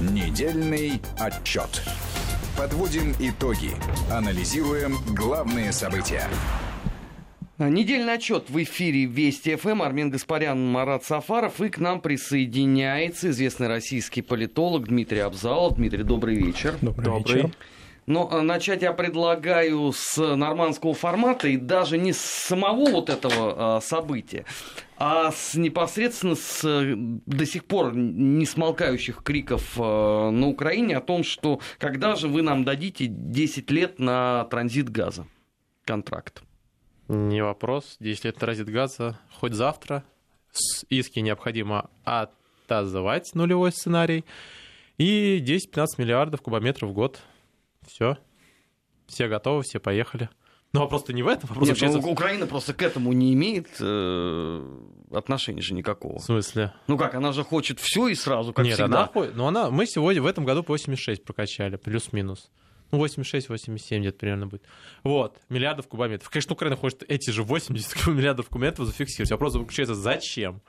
[0.00, 1.82] Недельный отчет.
[2.56, 3.70] Подводим итоги.
[4.10, 6.24] Анализируем главные события.
[7.58, 9.82] Недельный отчет в эфире Вести ФМ.
[9.82, 11.60] Армин Гаспарян, Марат Сафаров.
[11.60, 15.76] И к нам присоединяется известный российский политолог Дмитрий Абзалов.
[15.76, 16.74] Дмитрий, добрый вечер.
[16.80, 17.36] Добрый, добрый.
[17.36, 17.50] вечер.
[18.06, 23.76] Но а начать я предлагаю с нормандского формата и даже не с самого вот этого
[23.76, 24.44] а, события,
[24.96, 26.62] а с непосредственно с
[27.26, 32.42] до сих пор не смолкающих криков а, на Украине о том, что когда же вы
[32.42, 35.26] нам дадите 10 лет на транзит газа,
[35.84, 36.42] контракт.
[37.08, 37.96] Не вопрос.
[38.00, 40.02] 10 лет транзит газа хоть завтра.
[40.88, 44.24] Иски необходимо отозвать нулевой сценарий.
[44.98, 47.20] И 10-15 миллиардов кубометров в год–
[47.86, 48.18] все.
[49.06, 50.28] Все готовы, все поехали.
[50.72, 51.50] Но ну, вопрос-то не в этом.
[51.50, 52.10] Вопрос Нет, ну.
[52.10, 54.78] Украина просто к этому не имеет э,
[55.10, 56.18] отношения же никакого.
[56.18, 56.72] В смысле?
[56.86, 59.10] Ну как, она же хочет все и сразу, как Нет, всегда.
[59.14, 62.50] Она, ну она, мы сегодня в этом году по 86 прокачали, плюс-минус.
[62.90, 64.62] Ну, 86-87 где-то примерно будет.
[65.02, 66.28] Вот, миллиардов кубометров.
[66.30, 69.30] Конечно, Украина хочет эти же 80 миллиардов кубометров зафиксировать.
[69.30, 70.62] Вопрос заключается, зачем?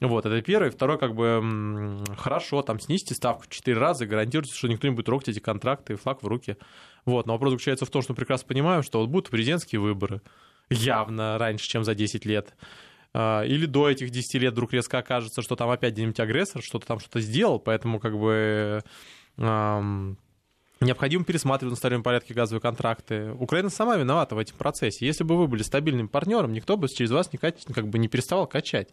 [0.00, 0.70] Вот, это первое.
[0.70, 5.06] Второе, как бы, хорошо, там снизьте ставку в 4 раза гарантируйте, что никто не будет
[5.06, 6.56] трогать эти контракты и флаг в руки.
[7.06, 10.20] Вот, но вопрос заключается в том, что прекрасно понимаем, что вот будут президентские выборы
[10.68, 12.54] явно раньше, чем за 10 лет.
[13.14, 16.86] А, или до этих 10 лет вдруг резко окажется, что там опять где-нибудь агрессор что-то
[16.86, 18.82] там что-то сделал, поэтому как бы
[19.38, 20.18] эм,
[20.80, 23.32] необходимо пересматривать в стабильном порядке газовые контракты.
[23.32, 25.06] Украина сама виновата в этом процессе.
[25.06, 28.46] Если бы вы были стабильным партнером, никто бы через вас не, как бы не переставал
[28.46, 28.90] качать.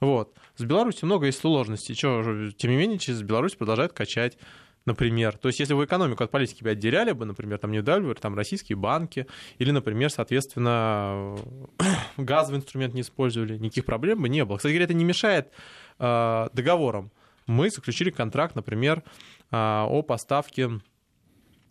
[0.00, 0.36] Вот.
[0.56, 1.94] С Беларусью много есть сложностей.
[1.94, 4.38] Чё, тем не менее, через Беларусь продолжает качать
[4.86, 5.36] например.
[5.36, 8.14] То есть, если вы экономику от политики бы отделяли бы, например, там не дали бы
[8.14, 9.26] там российские банки,
[9.58, 11.36] или, например, соответственно,
[12.16, 14.56] газовый инструмент не использовали, никаких проблем бы не было.
[14.56, 15.50] Кстати говоря, это не мешает
[15.98, 17.10] э, договорам.
[17.46, 19.02] Мы заключили контракт, например,
[19.50, 20.80] э, о поставке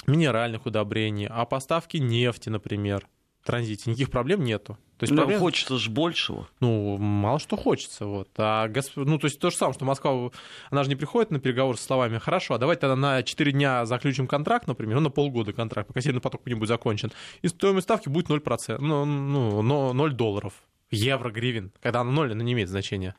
[0.08, 3.08] минеральных удобрений, о поставке нефти, например,
[3.44, 3.90] транзите.
[3.90, 4.78] Никаких проблем нету.
[4.98, 5.40] То есть ну, проблем...
[5.42, 6.48] хочется же большего.
[6.62, 8.06] Ну, мало что хочется.
[8.06, 8.30] Вот.
[8.38, 8.94] А Госп...
[8.96, 10.32] Ну, то есть то же самое, что Москва,
[10.70, 13.86] она же не приходит на переговоры со словами, хорошо, а давайте тогда на 4 дня
[13.86, 17.12] заключим контракт, например, ну, на полгода контракт, пока Северный поток не будет закончен,
[17.42, 20.54] и стоимость ставки будет 0%, ну, ну 0 долларов,
[20.92, 21.72] евро, гривен.
[21.82, 23.16] Когда она 0, она не имеет значения.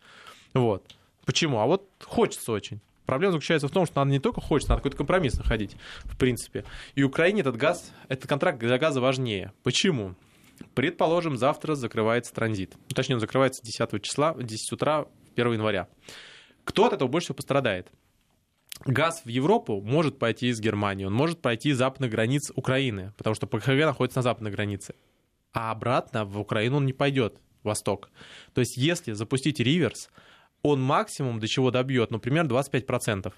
[0.54, 0.82] Вот.
[1.26, 1.58] Почему?
[1.58, 2.81] А вот хочется очень.
[3.04, 6.64] Проблема заключается в том, что надо не только хочется, надо какой-то компромисс находить, в принципе.
[6.94, 9.53] И Украине этот газ, этот контракт для газа важнее.
[9.62, 10.16] Почему?
[10.75, 12.75] Предположим, завтра закрывается транзит.
[12.94, 15.89] Точнее, он закрывается 10 числа, 10 утра 1 января.
[16.65, 17.91] Кто от этого больше всего пострадает?
[18.84, 23.34] Газ в Европу может пойти из Германии, он может пойти из западных границ Украины, потому
[23.34, 24.94] что ПХГ находится на западной границе.
[25.53, 28.11] А обратно в Украину он не пойдет, восток.
[28.53, 30.11] То есть если запустить реверс,
[30.62, 33.33] он максимум до чего добьет, например, 25%.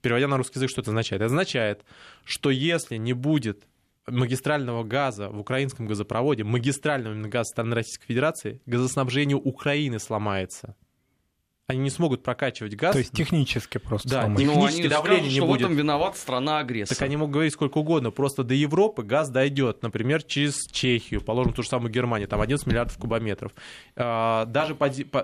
[0.00, 1.22] Переводя на русский язык, что это означает?
[1.22, 1.84] Это означает,
[2.24, 3.66] что если не будет
[4.08, 10.76] магистрального газа в украинском газопроводе, магистрального газа страны Российской Федерации, газоснабжение Украины сломается
[11.68, 12.92] они не смогут прокачивать газ.
[12.92, 14.08] То есть технически просто.
[14.08, 14.38] Да, сломать.
[14.38, 15.60] технически ну, давление скажут, не что будет.
[15.60, 16.96] в этом виноват страна агрессор.
[16.96, 21.52] Так они могут говорить сколько угодно, просто до Европы газ дойдет, например, через Чехию, положим
[21.52, 23.52] ту же самую Германию, там 11 миллиардов кубометров.
[23.96, 24.76] А, даже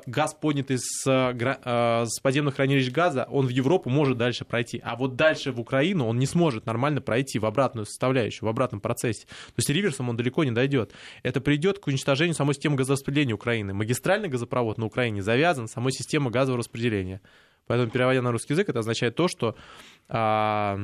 [0.06, 4.96] газ, поднятый с, а, с подземных хранилищ газа, он в Европу может дальше пройти, а
[4.96, 9.26] вот дальше в Украину он не сможет нормально пройти в обратную составляющую, в обратном процессе.
[9.26, 10.90] То есть реверсом он далеко не дойдет.
[11.22, 13.72] Это придет к уничтожению самой системы газораспределения Украины.
[13.74, 17.20] Магистральный газопровод на Украине завязан самой системой газового распределения.
[17.66, 19.54] Поэтому, переводя на русский язык, это означает то, что
[20.08, 20.76] а,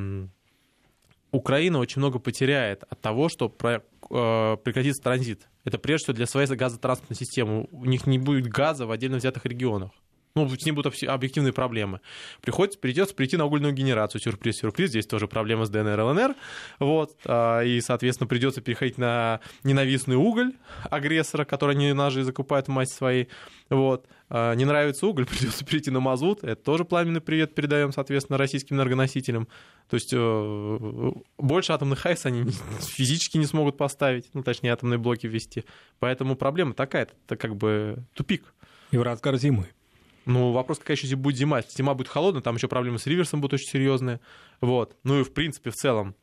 [1.32, 5.48] Украина очень много потеряет от того, что про, а, прекратится транзит.
[5.64, 7.66] Это прежде всего для своей газотранспортной системы.
[7.72, 9.90] У них не будет газа в отдельно взятых регионах
[10.38, 12.00] ну, с ним будут объективные проблемы.
[12.40, 16.34] Приходится, придется прийти на угольную генерацию, сюрприз, сюрприз, здесь тоже проблема с ДНР, ЛНР,
[16.78, 20.52] вот, а, и, соответственно, придется переходить на ненавистный уголь
[20.90, 23.28] агрессора, который они же закупают в массе своей,
[23.68, 28.38] вот, а, не нравится уголь, придется перейти на мазут, это тоже пламенный привет передаем, соответственно,
[28.38, 29.48] российским энергоносителям,
[29.88, 32.50] то есть э, больше атомных АЭС они
[32.80, 35.64] физически не смогут поставить, ну, точнее, атомные блоки ввести,
[35.98, 38.54] поэтому проблема такая, это как бы тупик.
[38.90, 39.36] И в разгар.
[40.28, 41.56] Ну, вопрос, какая еще будет зима.
[41.56, 44.20] Если зима будет холодная, там еще проблемы с реверсом будут очень серьезные.
[44.60, 44.94] Вот.
[45.02, 46.14] Ну и, в принципе, в целом,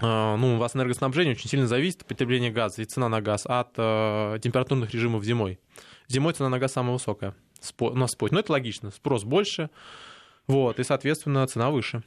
[0.00, 3.46] э, ну, у вас энергоснабжение очень сильно зависит от потребления газа и цена на газ
[3.46, 5.60] от э, температурных режимов зимой.
[6.08, 8.32] Зимой цена на газ самая высокая спо- на спот.
[8.32, 8.90] Но это логично.
[8.90, 9.70] Спрос больше,
[10.48, 12.02] вот, и, соответственно, цена выше.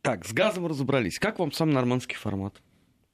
[0.00, 1.18] Так, с газом разобрались.
[1.18, 2.54] Как вам сам нормандский формат?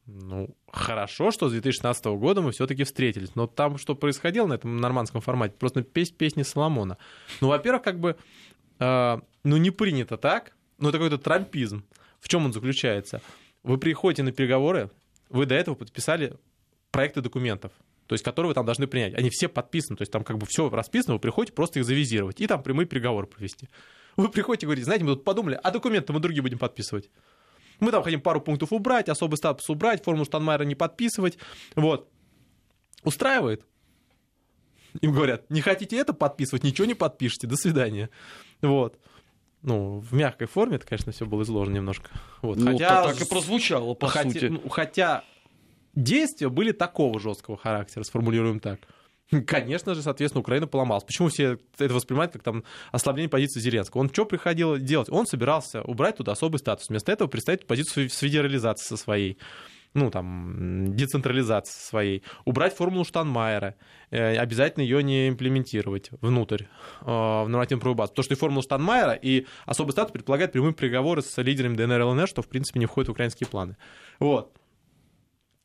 [0.06, 3.34] Ну, хорошо, что с 2016 года мы все-таки встретились.
[3.34, 6.96] Но там, что происходило на этом нормандском формате, просто песнь песни Соломона.
[7.40, 8.16] Ну, во-первых, как бы
[8.78, 11.84] э, ну, не принято так, но это какой-то трампизм.
[12.20, 13.20] В чем он заключается?
[13.64, 14.90] Вы приходите на переговоры,
[15.28, 16.36] вы до этого подписали
[16.92, 17.72] проекты документов,
[18.06, 19.14] то есть которые вы там должны принять.
[19.14, 22.40] Они все подписаны, то есть там как бы все расписано, вы приходите просто их завизировать
[22.40, 23.68] и там прямые переговоры провести.
[24.16, 27.10] Вы приходите и говорите, знаете, мы тут подумали, а документы мы другие будем подписывать.
[27.80, 31.38] Мы там хотим пару пунктов убрать, особый статус убрать, форму Штанмайера не подписывать.
[31.74, 32.08] Вот.
[33.02, 33.64] Устраивает?
[35.00, 38.10] Им говорят, не хотите это подписывать, ничего не подпишите, до свидания.
[38.62, 38.98] Вот.
[39.62, 42.10] Ну, в мягкой форме это, конечно, все было изложено немножко.
[42.40, 42.56] Вот.
[42.56, 44.44] Ну, хотя, так и прозвучало, по хотя, сути.
[44.46, 45.24] ну, хотя
[45.94, 48.80] действия были такого жесткого характера, сформулируем так.
[49.46, 51.04] Конечно же, соответственно, Украина поломалась.
[51.04, 54.00] Почему все это воспринимают как там ослабление позиции Зеленского?
[54.00, 55.08] Он что приходил делать?
[55.10, 56.88] Он собирался убрать туда особый статус.
[56.88, 59.38] Вместо этого представить позицию с федерализации со своей
[59.94, 63.76] ну, там, децентрализации своей, убрать формулу Штанмайера,
[64.10, 68.12] э, обязательно ее не имплементировать внутрь э, в нормативную правовую базу.
[68.12, 72.02] Потому что и формула Штанмайера, и особый статус предполагает прямые переговоры с лидерами ДНР и
[72.02, 73.78] ЛНР, что, в принципе, не входит в украинские планы.
[74.20, 74.52] Вот.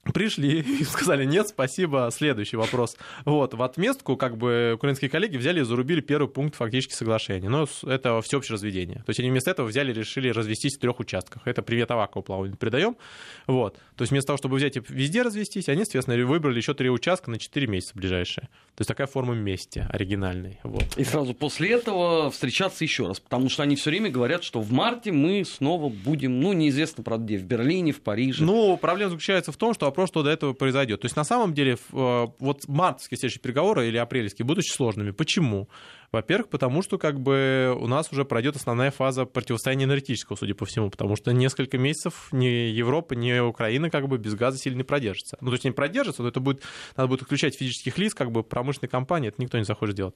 [0.03, 2.97] Пришли и сказали, нет, спасибо, следующий вопрос.
[3.23, 7.49] Вот, в отместку, как бы, украинские коллеги взяли и зарубили первый пункт фактически соглашения.
[7.49, 8.97] Но это всеобщее разведение.
[8.97, 11.43] То есть они вместо этого взяли и решили развестись в трех участках.
[11.45, 12.97] Это привет Авакову плаванию передаем.
[13.45, 13.75] Вот.
[13.95, 17.29] То есть вместо того, чтобы взять и везде развестись, они, соответственно, выбрали еще три участка
[17.29, 18.45] на 4 месяца ближайшие.
[18.75, 20.59] То есть такая форма мести оригинальной.
[20.63, 20.97] Вот.
[20.97, 24.71] И сразу после этого встречаться еще раз, потому что они все время говорят, что в
[24.71, 28.43] марте мы снова будем, ну, неизвестно, правда, где, в Берлине, в Париже.
[28.43, 31.01] Ну, проблема заключается в том, что вопрос, что до этого произойдет.
[31.01, 35.11] То есть на самом деле э, вот мартовские следующие переговоры или апрельские будут очень сложными.
[35.11, 35.69] Почему?
[36.11, 40.65] Во-первых, потому что как бы у нас уже пройдет основная фаза противостояния энергетического, судя по
[40.65, 44.83] всему, потому что несколько месяцев ни Европа, ни Украина как бы без газа сильно не
[44.83, 45.37] продержится.
[45.39, 46.63] Ну, то есть не продержится, но это будет,
[46.97, 50.15] надо будет отключать физических лиц, как бы промышленной компании, это никто не захочет делать.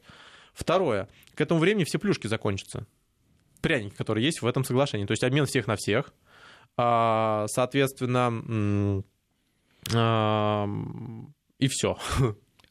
[0.53, 2.85] Второе, к этому времени все плюшки закончатся.
[3.61, 5.05] Пряники, которые есть в этом соглашении.
[5.05, 6.13] То есть обмен всех на всех.
[6.77, 9.03] А, соответственно,
[9.89, 11.97] и все.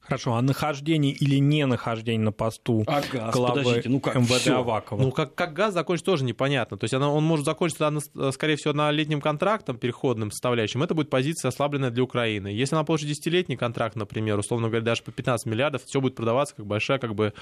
[0.05, 4.32] Хорошо, а нахождение или не нахождение на посту а газ, главы подождите, ну как, МВД
[4.32, 4.58] всё.
[4.58, 5.00] Авакова?
[5.00, 6.76] Ну, как, как газ закончится, тоже непонятно.
[6.76, 10.82] То есть она, он может закончиться, на- скорее всего, на летним контрактом, переходным составляющим.
[10.82, 12.49] Это будет позиция ослабленная для Украины.
[12.49, 16.55] Если она получит десятилетний контракт, например, условно говоря, даже по 15 миллиардов, все будет продаваться
[16.55, 17.32] как большая как бы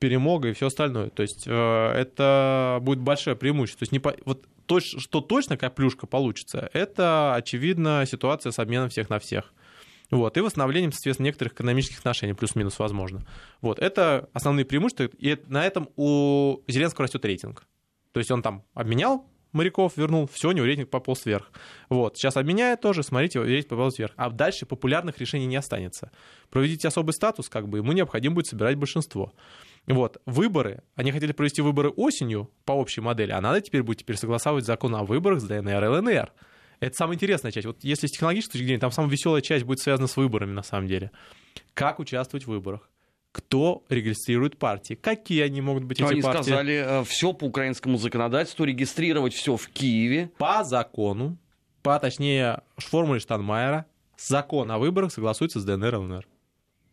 [0.00, 1.10] перемога и все остальное.
[1.10, 3.80] То есть э, это будет большое преимущество.
[3.80, 4.16] То есть не по...
[4.24, 9.52] вот то, что точно какая плюшка получится, это, очевидно, ситуация с обменом всех на всех.
[10.10, 13.24] Вот, и восстановлением, соответственно, некоторых экономических отношений, плюс-минус, возможно.
[13.60, 17.64] Вот, это основные преимущества, и на этом у Зеленского растет рейтинг.
[18.12, 21.50] То есть он там обменял моряков, вернул, все, у него рейтинг пополз вверх.
[21.88, 24.12] Вот, сейчас обменяет тоже, смотрите, рейтинг пополз вверх.
[24.16, 26.10] А дальше популярных решений не останется.
[26.50, 29.32] Проведите особый статус, как бы, ему необходимо будет собирать большинство.
[29.94, 34.16] Вот, выборы, они хотели провести выборы осенью по общей модели, а надо теперь будет теперь
[34.16, 36.32] согласовывать закон о выборах с ДНР и ЛНР.
[36.80, 37.66] Это самая интересная часть.
[37.66, 40.62] Вот если с технологической точки зрения, там самая веселая часть будет связана с выборами на
[40.62, 41.10] самом деле.
[41.74, 42.88] Как участвовать в выборах?
[43.32, 44.94] Кто регистрирует партии?
[44.94, 46.42] Какие они могут быть, эти Они партии?
[46.42, 50.30] сказали все по украинскому законодательству, регистрировать все в Киеве.
[50.38, 51.36] По закону,
[51.82, 53.86] по, точнее, формуле Штанмайера,
[54.16, 56.26] закон о выборах согласуется с ДНР и ЛНР.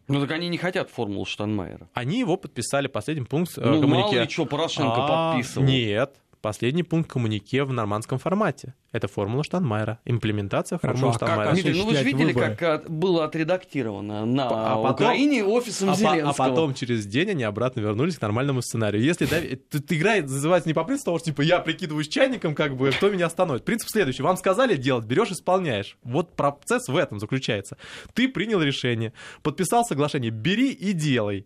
[0.08, 1.90] Ну так они не хотят формулу Штанмайера.
[1.94, 4.08] Они его подписали, последний пункт э, Ну, коммунике.
[4.16, 5.66] мало ли что Порошенко А, подписывал.
[5.68, 6.16] Нет,
[6.48, 8.74] последний пункт коммунике в нормандском формате.
[8.94, 10.00] Это формула Штанмайера.
[10.06, 11.54] Имплементация Хорошо, формулы а как Штанмайера.
[11.54, 12.56] Дмитрий, ну вы же видели, выборы.
[12.56, 16.30] как а, было отредактировано на А потом- Украине офисом А, по- Зеленского.
[16.30, 19.04] а потом через день они обратно вернулись к нормальному сценарию.
[19.04, 22.78] Если дави- тут игра называется не по принципу того, что типа я прикидываюсь чайником, как
[22.78, 23.66] бы кто меня остановит.
[23.66, 25.98] Принцип следующий: вам сказали делать, берешь, исполняешь.
[26.04, 27.76] Вот процесс в этом заключается.
[28.14, 29.12] Ты принял решение,
[29.44, 31.46] подписал соглашение, бери и делай.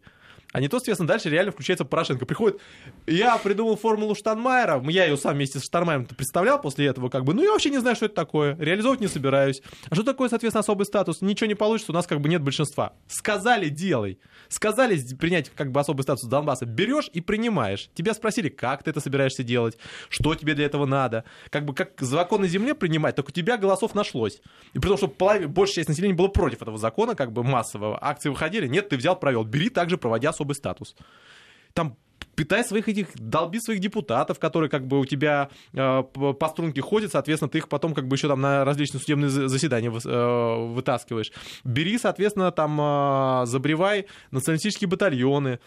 [0.52, 2.26] А не то, соответственно, дальше реально включается Порошенко.
[2.26, 2.60] Приходит,
[3.08, 7.34] я придумал формулу Штанмайера, я ее сам вместе с Штанмайером представлял после этого, как бы,
[7.34, 9.62] ну я вообще не знаю, что это такое, реализовывать не собираюсь.
[9.90, 11.22] А что такое, соответственно, особый статус?
[11.22, 12.94] Ничего не получится, у нас как бы нет большинства.
[13.08, 14.20] Сказали, делай.
[14.50, 17.90] Сказали принять как бы особый статус Донбасса, берешь и принимаешь.
[17.94, 19.78] Тебя спросили, как ты это собираешься делать,
[20.10, 21.24] что тебе для этого надо.
[21.50, 24.42] Как бы как закон на земле принимать, так у тебя голосов нашлось.
[24.74, 27.98] И при том, что половина, большая часть населения была против этого закона, как бы массового.
[28.02, 29.44] Акции выходили, нет, ты взял, провел.
[29.44, 30.96] Бери также, проводя особый статус.
[31.74, 31.98] Там
[32.36, 37.12] питай своих этих, долби своих депутатов, которые как бы у тебя э, по струнке ходят,
[37.12, 41.32] соответственно, ты их потом как бы еще там на различные судебные за- заседания э, вытаскиваешь.
[41.64, 45.60] Бери, соответственно, там э, забревай националистические батальоны,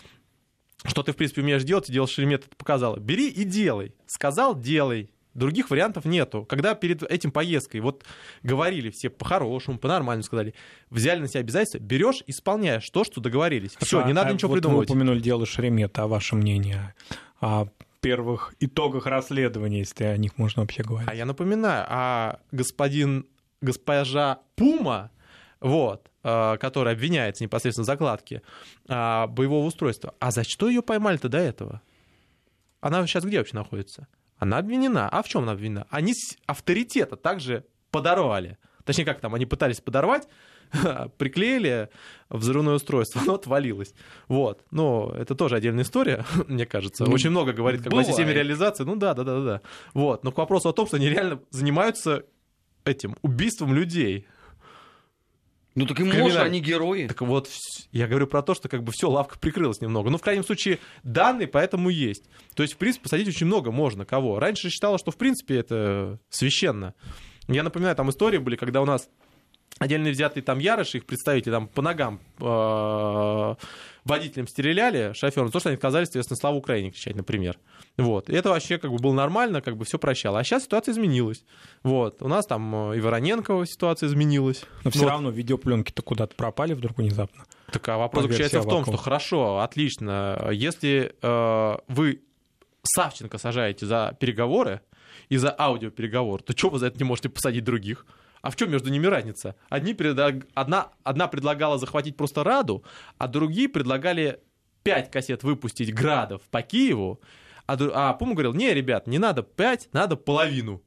[0.85, 2.99] что ты, в принципе, умеешь делать, и дело Шеремет это показало.
[2.99, 3.95] Бери и делай.
[4.07, 5.11] Сказал, делай.
[5.35, 6.45] Других вариантов нету.
[6.45, 8.05] Когда перед этим поездкой вот
[8.43, 10.55] говорили все по-хорошему, по-нормальному сказали,
[10.91, 13.73] взяли на себя обязательства, берешь, исполняешь то, что договорились.
[13.79, 14.88] Все, Хорошо, не надо а ничего вот придумывать.
[14.88, 16.95] Вы упомянули дело Шеремета, а ваше мнение?
[17.41, 17.67] А
[18.05, 21.09] первых итогах расследования, если о них можно вообще говорить.
[21.09, 23.26] А я напоминаю, а господин,
[23.62, 25.11] госпожа Пума,
[25.59, 28.43] вот, э, которая обвиняется непосредственно в закладке
[28.87, 31.81] а, боевого устройства, а за что ее поймали-то до этого?
[32.83, 34.07] Она сейчас где вообще находится?
[34.38, 35.09] Она обвинена.
[35.09, 35.87] А в чем она обвинена?
[35.91, 36.14] Они
[36.47, 38.59] авторитета также подорвали.
[38.85, 40.29] Точнее, как там, они пытались подорвать,
[41.19, 41.88] приклеили
[42.29, 43.95] взрывное устройство, оно отвалилось.
[44.29, 44.64] Вот.
[44.71, 47.05] Но это тоже отдельная история, мне кажется.
[47.05, 48.85] Очень много говорит как бы, о системе реализации.
[48.85, 49.61] Ну да, да, да, да.
[49.95, 50.25] Вот.
[50.25, 52.25] Но к вопросу о том, что они реально занимаются
[52.85, 54.26] этим убийством людей.
[55.75, 57.07] Ну так и можно, они герои.
[57.09, 57.49] Так вот,
[57.90, 60.09] я говорю про то, что как бы все, лавка прикрылась немного.
[60.11, 62.25] Ну, в крайнем случае, данные поэтому есть.
[62.54, 64.38] То есть, в принципе, посадить очень много можно кого.
[64.38, 66.95] Раньше считала, что, в принципе, это священно.
[67.49, 69.09] Я напоминаю, там истории были, когда у нас
[69.78, 73.54] отдельно взятые там ярыши, их представители там по ногам э,
[74.04, 77.59] водителям стреляли, шоферам, то, что они отказались, соответственно, славу Украине кричать, например.
[77.97, 78.28] Вот.
[78.30, 80.38] И это вообще как бы было нормально, как бы все прощало.
[80.38, 81.44] А сейчас ситуация изменилась.
[81.83, 82.23] Вот.
[82.23, 84.64] У нас там э, и Вороненкова ситуация изменилась.
[84.85, 85.09] Но все Вот.
[85.09, 87.44] равно видеопленки-то куда-то пропали вдруг внезапно.
[87.71, 92.23] Так а вопрос По версии заключается в том, что хорошо, отлично, если э, вы
[92.83, 94.80] Савченко сажаете за переговоры
[95.28, 98.06] и за аудиопереговор, то что вы за это не можете посадить других?
[98.44, 99.56] А в чем между ними разница?
[99.70, 102.84] Одни предлаг- одна, одна предлагала захватить просто Раду,
[103.16, 104.38] а другие предлагали
[104.82, 107.22] пять кассет выпустить градов по Киеву,
[107.66, 110.82] а, а Пума говорил, не, ребят, не надо пять, надо половину.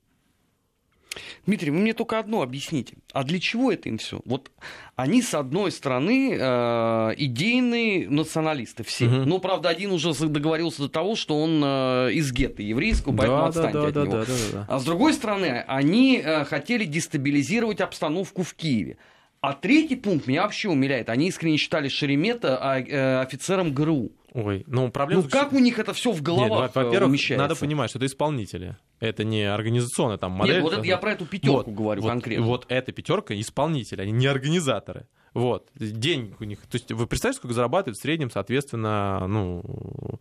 [1.48, 2.96] Дмитрий, вы мне только одно объясните.
[3.14, 4.20] А для чего это им все?
[4.26, 4.52] Вот
[4.98, 9.06] они, с одной стороны, э, идейные националисты все.
[9.06, 9.30] Мгм.
[9.30, 13.80] Но, правда, один уже договорился до того, что он э, из гетто еврейского, поэтому отстаньте
[13.80, 14.26] от него.
[14.68, 18.98] А с другой стороны, они э, хотели дестабилизировать обстановку в Киеве.
[19.40, 21.10] А третий пункт меня вообще умиляет.
[21.10, 24.12] Они искренне считали Шеремета а, э, офицером ГРУ.
[24.34, 25.24] Ой, ну проблема...
[25.24, 27.42] Ну как у них это все в Нет, головах во- э, во-первых, умещается?
[27.42, 28.78] надо понимать, что это исполнители.
[29.00, 30.56] Это не организационная там модель.
[30.56, 32.46] Нет, вот это я про эту пятерку Вот, говорю вот, конкретно.
[32.46, 35.08] Вот эта пятерка исполнители, они не организаторы.
[35.34, 35.70] Вот.
[35.76, 36.60] Денег у них.
[36.62, 40.20] То есть вы представляете, сколько зарабатывает в среднем, соответственно, ну,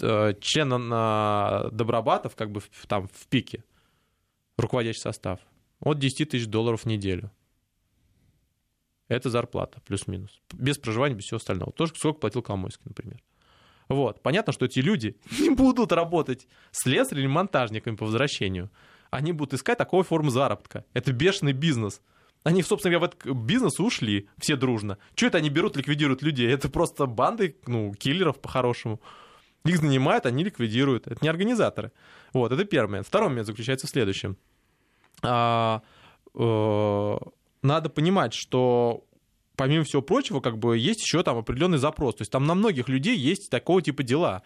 [0.00, 3.64] э, член на Добробатов, как бы в- там в пике,
[4.56, 5.40] руководящий состав,
[5.80, 7.30] от 10 тысяч долларов в неделю.
[9.08, 10.40] Это зарплата, плюс-минус.
[10.52, 11.72] Без проживания, без всего остального.
[11.72, 13.22] Тоже сколько платил Коломойский, например.
[13.88, 14.20] Вот.
[14.22, 18.70] Понятно, что эти люди не будут работать слесарем или монтажниками по возвращению.
[19.10, 20.84] Они будут искать такой формы заработка.
[20.92, 22.00] Это бешеный бизнес.
[22.42, 24.98] Они, собственно говоря, в этот бизнес ушли все дружно.
[25.14, 26.48] Что это они берут, ликвидируют людей?
[26.48, 29.00] Это просто банды, ну, киллеров по-хорошему.
[29.64, 31.06] Их нанимают, они ликвидируют.
[31.06, 31.92] Это не организаторы.
[32.32, 33.06] Вот, это первый момент.
[33.06, 34.36] Второй момент заключается в следующем.
[35.22, 35.82] А,
[36.34, 37.16] э,
[37.66, 39.04] надо понимать, что
[39.56, 42.16] помимо всего прочего, как бы есть еще там определенный запрос.
[42.16, 44.42] То есть там на многих людей есть такого типа дела.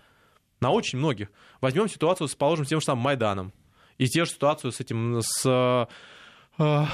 [0.61, 1.31] На очень многих.
[1.61, 3.53] Возьмем ситуацию положим, с тем же самым Майданом.
[3.99, 5.89] И те же ситуацию с этим, с
[6.59, 6.85] э,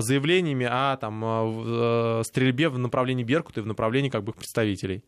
[0.00, 5.02] заявлениями о там, э, э, стрельбе в направлении Беркута и в направлении как бы представителей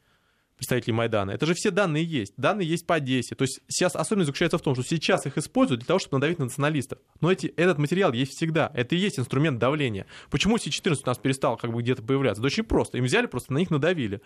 [0.58, 1.30] представителей Майдана.
[1.30, 2.34] Это же все данные есть.
[2.36, 3.34] Данные есть по Одессе.
[3.34, 6.38] То есть сейчас особенность заключается в том, что сейчас их используют для того, чтобы надавить
[6.38, 6.98] на националистов.
[7.20, 8.70] Но эти, этот материал есть всегда.
[8.74, 10.06] Это и есть инструмент давления.
[10.30, 12.42] Почему Си-14 у нас перестал как бы где-то появляться?
[12.42, 12.98] Да очень просто.
[12.98, 14.20] Им взяли, просто на них надавили.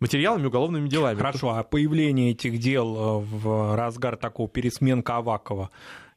[0.00, 1.16] Материалами, уголовными делами.
[1.16, 5.70] Хорошо, а появление этих дел э, в разгар такого пересменка Авакова,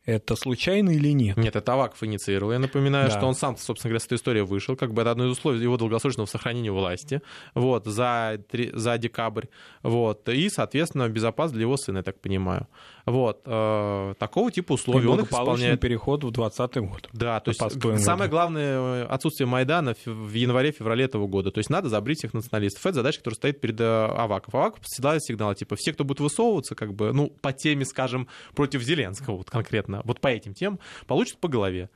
[0.05, 1.37] это случайно или нет?
[1.37, 2.53] Нет, это Аваков инициировал.
[2.53, 3.17] Я напоминаю, Да.
[3.17, 4.75] что он сам, собственно говоря, с этой историей вышел.
[4.75, 7.21] Как бы это одно из условий его долгосрочного сохранения власти
[7.53, 8.39] вот, за,
[8.73, 9.45] за декабрь.
[9.83, 12.67] Вот, и, соответственно, безопасность для его сына, я так понимаю.
[13.05, 15.79] Вот, э, такого типа условий он их исполняет.
[15.79, 17.09] переход в 2020 год.
[17.13, 18.31] Да, то есть постойм самое году.
[18.31, 21.51] главное э, отсутствие Майдана в- январе-феврале этого года.
[21.51, 22.85] То есть надо забрить всех националистов.
[22.85, 24.53] Это задача, которая стоит перед э, Аваков.
[24.53, 28.81] Аваков посылает сигнал, типа, все, кто будет высовываться, как бы, ну, по теме, скажем, против
[28.83, 31.89] Зеленского, вот конкретно, вот по этим темам, получат по голове.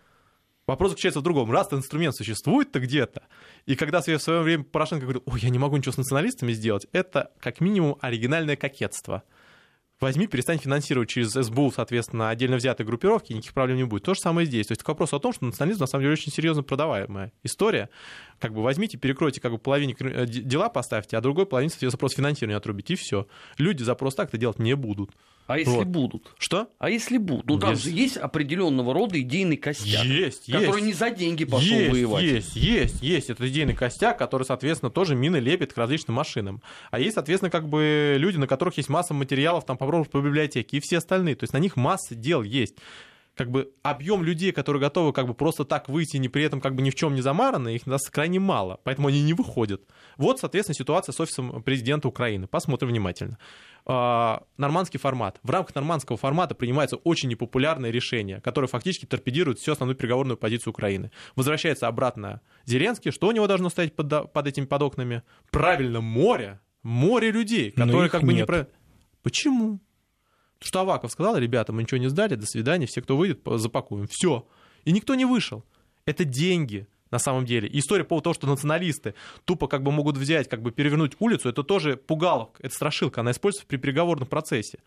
[0.68, 1.52] Вопрос заключается в другом.
[1.52, 3.24] Раз этот инструмент существует-то где-то,
[3.68, 6.88] и когда в свое время Порошенко говорил, ой, я не могу ничего с националистами сделать,
[6.92, 9.22] это как минимум оригинальное кокетство.
[10.02, 14.04] Возьми, перестань финансировать через СБУ, соответственно, отдельно взятые группировки, никаких проблем не будет.
[14.04, 14.68] То же самое здесь.
[14.68, 17.90] То есть к вопросу о том, что национализм на самом деле очень серьезно продаваемая история.
[18.40, 22.58] Как бы возьмите, перекройте как бы половине э, дела поставьте, а другой половине запрос финансирования
[22.58, 23.26] отрубите, и все.
[23.58, 25.12] Люди за просто так это делать не будут.
[25.48, 25.88] А если Вот.
[25.88, 26.34] будут?
[26.40, 26.70] Что?
[26.80, 27.46] А если будут?
[27.46, 27.84] Ну, там Есть.
[27.84, 30.86] же есть определенного рода идейный костяк, Есть, который есть.
[30.86, 32.24] не за деньги пошел есть, воевать.
[32.24, 33.30] Есть, есть, есть.
[33.30, 36.62] Это идейный костяк, который, соответственно, тоже мины лепит к различным машинам.
[36.90, 40.78] А есть, соответственно, как бы люди, на которых есть масса материалов, там, попробовать по библиотеке,
[40.78, 41.36] и все остальные.
[41.36, 42.76] То есть на них масса дел есть.
[43.36, 46.74] как бы объем людей, которые готовы как бы просто так выйти, не при этом как
[46.74, 49.82] бы ни в чем не замараны, их нас крайне мало, поэтому они не выходят.
[50.16, 52.48] Вот, соответственно, ситуация с офисом президента Украины.
[52.48, 53.38] Посмотрим внимательно.
[53.88, 55.40] А, нормандский формат.
[55.44, 60.72] В рамках нормандского формата принимается очень непопулярное решение, которое фактически торпедирует всю основную переговорную позицию
[60.72, 61.12] Украины.
[61.36, 63.12] Возвращается обратно Зеленский.
[63.12, 65.24] Что у него должно стоять под, под этими под окнами?
[65.52, 66.60] Правильно, море.
[66.82, 68.42] Море людей, которые как бы нет.
[68.42, 68.68] не про...
[69.22, 69.80] Почему?
[70.60, 74.08] Что Аваков сказал, ребята, мы ничего не сдали, до свидания, все, кто выйдет, запакуем.
[74.10, 74.48] Все.
[74.84, 75.64] И никто не вышел.
[76.06, 77.70] Это деньги, на самом деле.
[77.70, 79.14] И история по поводу того, что националисты
[79.46, 83.32] тупо как бы могут взять, как бы перевернуть улицу, это тоже пугалок, это страшилка, она
[83.32, 84.80] используется при переговорном процессе.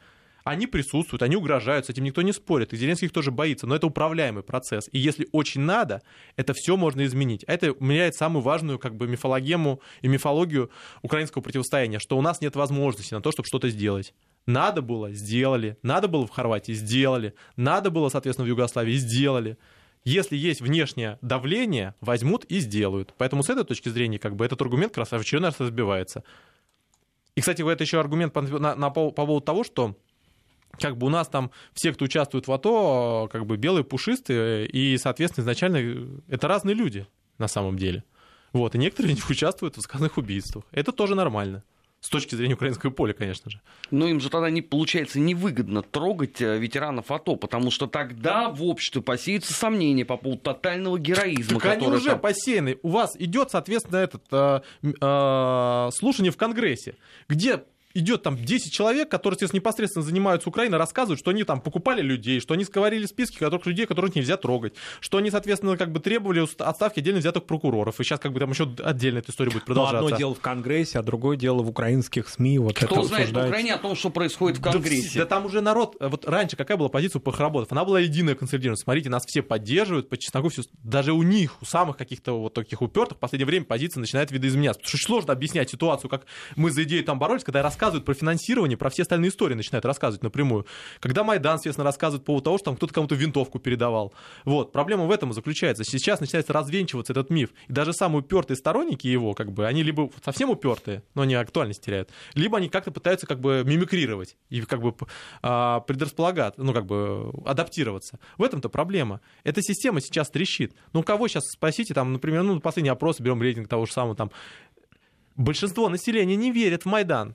[0.44, 3.74] Они присутствуют, они угрожают, с этим никто не спорит, и Зеленский их тоже боится, но
[3.74, 4.88] это управляемый процесс.
[4.92, 6.02] И если очень надо,
[6.36, 7.44] это все можно изменить.
[7.46, 10.70] А это меняет самую важную как бы мифологему и мифологию
[11.02, 14.14] украинского противостояния, что у нас нет возможности на то, чтобы что-то сделать.
[14.46, 15.76] Надо было, сделали.
[15.82, 17.34] Надо было в Хорватии, сделали.
[17.56, 19.56] Надо было, соответственно, в Югославии, сделали.
[20.04, 23.14] Если есть внешнее давление, возьмут и сделают.
[23.18, 26.24] Поэтому с этой точки зрения, как бы этот аргумент как раз в очередной раз разбивается.
[27.34, 29.96] И, кстати, это еще аргумент по, на, на, по поводу того, что
[30.78, 34.96] как бы у нас там все, кто участвует в АТО, как бы белые, пушистые, и,
[34.98, 37.06] соответственно, изначально это разные люди
[37.38, 38.04] на самом деле.
[38.52, 40.64] Вот, и некоторые из них участвуют в заказных убийствах.
[40.70, 41.64] Это тоже нормально.
[42.00, 43.60] С точки зрения украинского поля, конечно же.
[43.90, 48.62] Но им же тогда не получается невыгодно трогать э, ветеранов АТО, потому что тогда в
[48.64, 51.58] обществе посеются сомнения по поводу тотального героизма.
[51.58, 52.78] Так они уже там- посеяны.
[52.82, 56.94] У вас идет, соответственно, этот э, э, слушание в Конгрессе,
[57.28, 57.64] где
[57.98, 62.40] идет там 10 человек, которые, естественно, непосредственно занимаются Украиной, рассказывают, что они там покупали людей,
[62.40, 66.46] что они сговорили списки которых, людей, которых нельзя трогать, что они, соответственно, как бы требовали
[66.62, 68.00] отставки отдельно взятых прокуроров.
[68.00, 70.00] И сейчас как бы там еще отдельно эта история будет Но продолжаться.
[70.00, 72.58] Ну, одно дело в Конгрессе, а другое дело в украинских СМИ.
[72.58, 73.48] Вот Кто это знает в обсуждается.
[73.48, 75.08] Украине о том, что происходит в Да Конгрессе?
[75.08, 77.72] вс- Да, там уже народ, э, вот раньше какая была позиция у похороботов?
[77.72, 78.76] Она была единая, консолидированная.
[78.82, 80.62] Смотрите, нас все поддерживают, по чесноку все.
[80.82, 84.80] Даже у них, у самых каких-то вот таких упертых в последнее время позиция начинает видоизменяться.
[84.80, 86.26] Потому что сложно объяснять ситуацию, как
[86.56, 90.22] мы за идею там боролись, когда рассказывают про финансирование, про все остальные истории начинают рассказывать
[90.22, 90.66] напрямую.
[91.00, 94.12] Когда Майдан, естественно, рассказывает по поводу того, что там кто-то кому-то винтовку передавал.
[94.44, 95.84] Вот, проблема в этом и заключается.
[95.84, 97.50] Сейчас начинается развенчиваться этот миф.
[97.68, 101.82] И даже самые упертые сторонники его, как бы, они либо совсем упертые, но они актуальность
[101.82, 104.94] теряют, либо они как-то пытаются как бы мимикрировать и как бы
[105.42, 108.18] а, предрасполагать, ну как бы адаптироваться.
[108.36, 109.20] В этом-то проблема.
[109.44, 110.74] Эта система сейчас трещит.
[110.92, 114.30] Ну, кого сейчас спросите, там, например, ну, последний опрос, берем рейтинг того же самого, там,
[115.36, 117.34] большинство населения не верит в Майдан.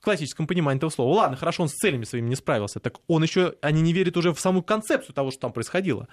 [0.00, 1.14] В классическом понимании этого слова.
[1.14, 2.80] Ладно, хорошо, он с целями своими не справился.
[2.80, 6.08] Так он еще, они не верят уже в саму концепцию того, что там происходило.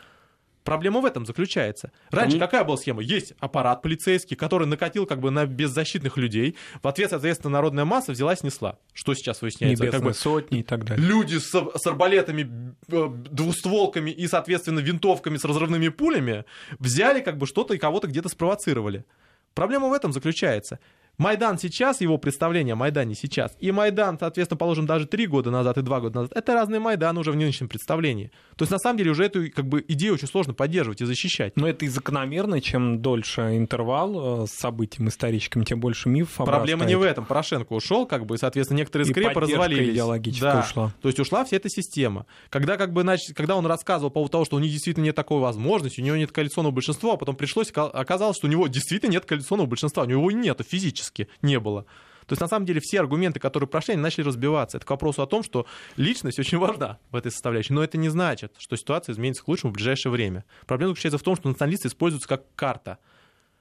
[0.65, 1.93] Проблема в этом заключается.
[2.11, 2.45] Раньше Мгм.
[2.45, 3.01] какая была схема?
[3.01, 6.57] Есть аппарат полицейский, который накатил как бы на беззащитных людей.
[6.83, 8.77] В ответ, соответственно, народная масса взяла и снесла.
[8.91, 9.81] Что сейчас выясняется?
[9.85, 11.07] Небесные Как бы сотни и так далее.
[11.07, 16.43] люди с, с арбалетами, э, двустволками и, соответственно, винтовками с разрывными пулями
[16.79, 19.05] взяли как бы что-то и кого-то где-то спровоцировали.
[19.53, 20.79] Проблема в этом заключается.
[21.21, 25.79] Майдан сейчас, его представление о Майдане сейчас, и Майдан, соответственно, положим, даже три года назад
[25.79, 28.31] и два года назад, это разные Майданы уже в нынешнем представлении.
[28.55, 31.53] То есть, на самом деле, уже эту как бы, идею очень сложно поддерживать и защищать.
[31.55, 36.85] Но это и закономерно, чем дольше интервал э, с событием историческим, тем больше миф Проблема
[36.85, 37.25] не в этом.
[37.25, 39.93] Порошенко ушел, как бы, и, соответственно, некоторые скрепы развалились.
[39.95, 40.59] идеологическая Да.
[40.59, 40.93] ушла.
[41.01, 42.27] То есть ушла вся эта система.
[42.49, 45.15] Когда, как бы, нач- когда он рассказывал по поводу того, что у них действительно нет
[45.15, 48.67] такой возможности, у него нет коалиционного большинства, а потом пришлось, ка- оказалось, что у него
[48.67, 51.06] действительно нет коалиционного большинства, у него его нету физически,
[51.41, 51.83] не было.
[52.25, 54.77] То есть, на самом деле, все аргументы, которые прошли, они начали разбиваться.
[54.77, 55.65] Это к вопросу о том, что
[55.95, 57.73] личность очень важна в этой составляющей.
[57.73, 60.43] Но это не значит, что ситуация изменится к лучшему в ближайшее время.
[60.65, 62.97] Проблема заключается в том, что националисты используются как карта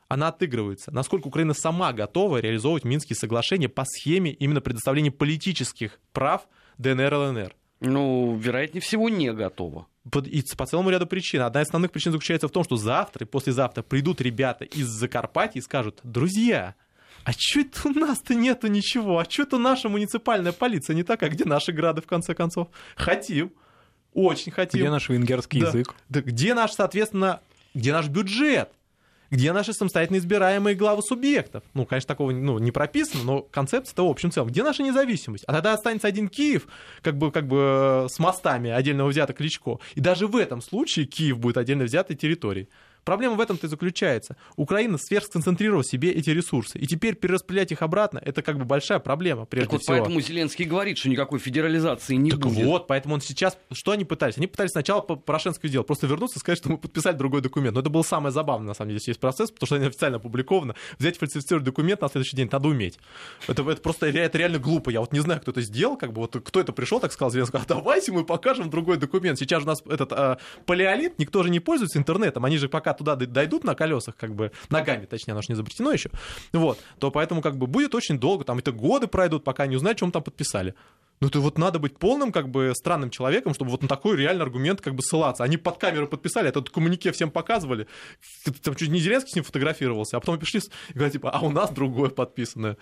[0.08, 0.92] она отыгрывается.
[0.92, 6.46] Насколько Украина сама готова реализовывать Минские соглашения по схеме именно предоставления политических прав
[6.78, 7.54] ДНР и ЛНР.
[7.80, 9.86] Ну, вероятнее всего, не готова.
[10.10, 11.42] Под- И по целому ряду причин.
[11.42, 15.58] Одна из основных причин заключается в том, что завтра и послезавтра придут ребята из Закарпатья
[15.58, 16.76] и скажут, друзья,
[17.26, 19.18] а что это у нас-то нету ничего?
[19.18, 21.28] А что это наша муниципальная полиция не такая?
[21.28, 22.68] Где наши грады, в конце концов?
[22.94, 23.50] Хотим.
[24.14, 24.78] Очень хотим.
[24.78, 25.66] Где наш венгерский Да.
[25.66, 25.92] язык?
[26.08, 27.40] Да где наш, соответственно,
[27.74, 28.70] где наш бюджет?
[29.32, 31.64] Где наши самостоятельно избираемые главы субъектов?
[31.74, 34.48] Ну, конечно, такого ну, не прописано, но концепция-то в общем целом.
[34.50, 35.42] Где наша независимость?
[35.48, 36.68] А тогда останется один Киев,
[37.02, 39.80] как бы, как бы э, с мостами отдельно взятый Кличко.
[39.96, 42.68] И даже в этом случае Киев будет отдельно взятой территорией.
[43.06, 44.36] Проблема в этом-то и заключается.
[44.56, 46.76] Украина сверхсконцентрировала себе эти ресурсы.
[46.76, 49.96] И теперь перераспределять их обратно, это как бы большая проблема, прежде так вот всего.
[49.96, 52.66] поэтому Зеленский говорит, что никакой федерализации не так будет.
[52.66, 53.58] вот, поэтому он сейчас...
[53.70, 54.38] Что они пытались?
[54.38, 57.74] Они пытались сначала по Порошенскому делать, просто вернуться и сказать, что мы подписали другой документ.
[57.74, 60.74] Но это было самое забавное, на самом деле, здесь процесс, потому что они официально опубликованы.
[60.98, 62.98] Взять фальсифицированный документ на следующий день надо уметь.
[63.46, 64.90] Это, это просто это реально глупо.
[64.90, 67.30] Я вот не знаю, кто это сделал, как бы вот кто это пришел, так сказал
[67.30, 69.38] Зеленский, а давайте мы покажем другой документ.
[69.38, 72.95] Сейчас же у нас этот а, палеолит, никто же не пользуется интернетом, они же пока
[72.96, 76.10] туда дойдут на колесах, как бы ногами, точнее, оно же не изобретено еще.
[76.52, 79.98] Вот, то поэтому как бы будет очень долго, там это годы пройдут, пока они узнают,
[79.98, 80.74] чем там подписали.
[81.20, 84.42] Ну, то вот надо быть полным, как бы, странным человеком, чтобы вот на такой реальный
[84.42, 85.44] аргумент, как бы, ссылаться.
[85.44, 87.86] Они под камеру подписали, этот коммунике всем показывали.
[88.62, 91.50] Там чуть не Зеленский с ним фотографировался, а потом пришли и говорят, типа, а у
[91.50, 92.76] нас другое подписанное.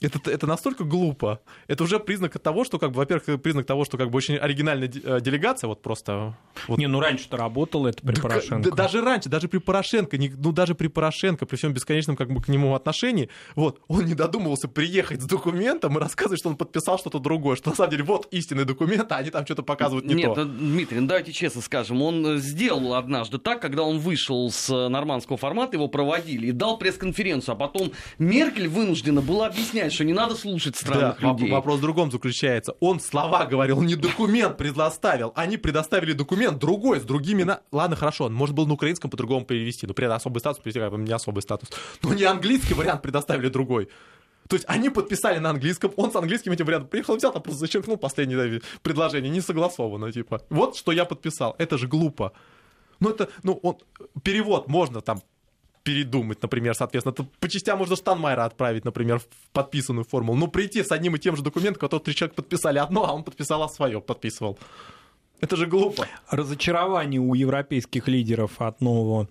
[0.00, 1.40] Это, это настолько глупо.
[1.68, 4.90] Это уже признак того, что, как бы, во-первых, признак того, что как бы очень оригинальная
[4.92, 6.36] э, делегация, вот просто.
[6.68, 6.78] Вот.
[6.78, 8.70] Не, ну раньше-то работало это при Да, Порошенко.
[8.70, 12.30] да, даже раньше, даже при Порошенко, не- ну даже при Порошенко, при всем бесконечном как
[12.30, 16.56] бы к нему отношении, вот, он не додумывался приехать с документом и рассказывать, что он
[16.56, 20.04] подписал что-то другое, что на самом деле вот истинный документ, а они там что-то показывают
[20.04, 20.44] не Нет, то.
[20.44, 24.68] ну, Дмитрий, ну давайте честно скажем, он э, сделал однажды так, когда он вышел с
[24.68, 30.04] э, нормандского формата, его проводили, и дал пресс-конференцию, а потом Меркель вынуждена была объяснять, что
[30.04, 31.50] не надо слушать странных Да, людей.
[31.50, 32.74] вопрос в другом заключается.
[32.80, 35.32] Он слова говорил, не документ предоставил.
[35.34, 37.42] Они предоставили документ другой, с другими...
[37.42, 37.60] На...
[37.72, 39.86] Ладно, хорошо, он может был на украинском по-другому перевести.
[39.86, 41.70] Ну, при особый статус, не особый статус.
[42.02, 43.88] Но не английский вариант предоставили другой.
[44.48, 47.60] То есть они подписали на английском, он с английским этим вариантом приехал, взял, там просто
[47.60, 50.42] зачеркнул последнее предложение, не согласовано, типа.
[50.50, 51.56] Вот что я подписал.
[51.58, 52.32] Это же глупо.
[53.00, 53.76] Ну, это, ну, он,
[54.22, 55.20] перевод можно там
[55.86, 57.14] передумать, например, соответственно.
[57.14, 60.36] Тут по частям можно Штанмайера отправить, например, в подписанную формулу.
[60.36, 63.22] Но прийти с одним и тем же документом, который три человека подписали одно, а он
[63.22, 64.58] подписал свое, подписывал.
[65.40, 66.08] Это же глупо.
[66.28, 69.28] Разочарование у европейских лидеров от нового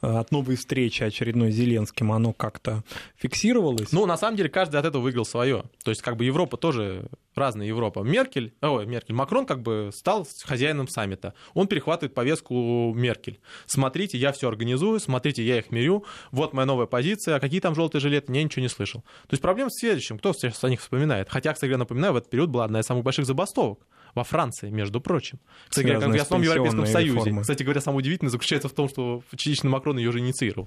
[0.00, 2.84] от новой встречи очередной с Зеленским, оно как-то
[3.16, 3.92] фиксировалось?
[3.92, 5.64] Ну, на самом деле, каждый от этого выиграл свое.
[5.84, 8.00] То есть, как бы Европа тоже разная Европа.
[8.00, 11.34] Меркель, ой, Меркель, Макрон как бы стал хозяином саммита.
[11.54, 13.40] Он перехватывает повестку Меркель.
[13.66, 17.74] Смотрите, я все организую, смотрите, я их мирю, вот моя новая позиция, а какие там
[17.74, 19.02] желтые жилеты, я ничего не слышал.
[19.02, 21.28] То есть проблема в следующем, кто сейчас о них вспоминает?
[21.28, 24.70] Хотя, кстати, я напоминаю, в этот период была одна из самых больших забастовок во Франции,
[24.70, 25.38] между прочим.
[25.68, 27.40] Кстати говоря, как в основном Европейском Союзе.
[27.40, 30.66] Кстати говоря, самое удивительное заключается в том, что частично Макрон ее уже инициировал.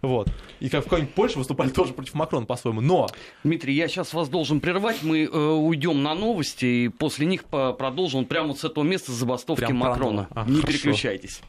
[0.00, 0.28] Вот.
[0.60, 2.80] И как в какой-нибудь Польше выступали тоже против Макрона по-своему.
[2.80, 3.08] Но
[3.42, 5.02] Дмитрий, я сейчас вас должен прервать.
[5.02, 9.64] Мы э, уйдем на новости, и после них продолжим прямо вот с этого места забастовки
[9.64, 10.28] Прям Макрона.
[10.30, 10.66] А, Не хорошо.
[10.66, 11.40] переключайтесь.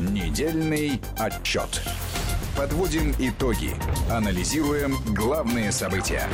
[0.00, 1.82] Недельный отчет.
[2.56, 3.70] Подводим итоги.
[4.10, 6.28] Анализируем главные события.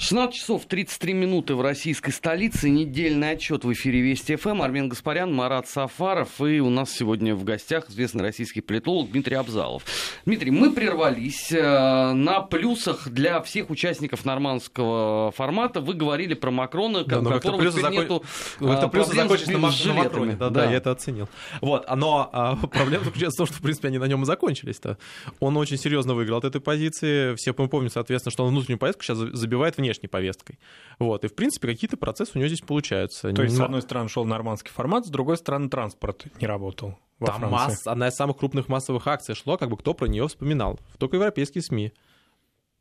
[0.00, 2.70] 16 часов 33 минуты в российской столице.
[2.70, 4.62] Недельный отчет в эфире Вести ФМ.
[4.62, 6.40] Армен Гаспарян, Марат Сафаров.
[6.40, 9.82] И у нас сегодня в гостях известный российский политолог Дмитрий Абзалов.
[10.24, 15.82] Дмитрий, мы прервались э, на плюсах для всех участников нормандского формата.
[15.82, 18.24] Вы говорили про Макрона, Да, которого теперь закон- нету
[18.58, 19.92] Это э, плюсы закончились на, Мак- на.
[19.92, 20.32] Макроне.
[20.32, 21.28] Да, да, я это оценил.
[21.60, 24.96] Вот, но а, проблема заключается в том, что, в принципе, они на нем и закончились-то.
[25.40, 27.34] Он очень серьезно выиграл от этой позиции.
[27.34, 30.58] Все мы помним, соответственно, что он внутреннюю повестку сейчас за- забивает внешней повесткой.
[30.98, 33.32] Вот, и, в принципе, какие-то процессы у него здесь получаются.
[33.32, 36.98] То есть, с Но- одной стороны, шел нормандский формат, с другой стороны, транспорт не работал
[37.18, 37.50] во Там Франции.
[37.56, 40.78] масс- одна из самых крупных массовых акций шло, как бы кто про нее вспоминал.
[40.98, 41.92] Только европейские СМИ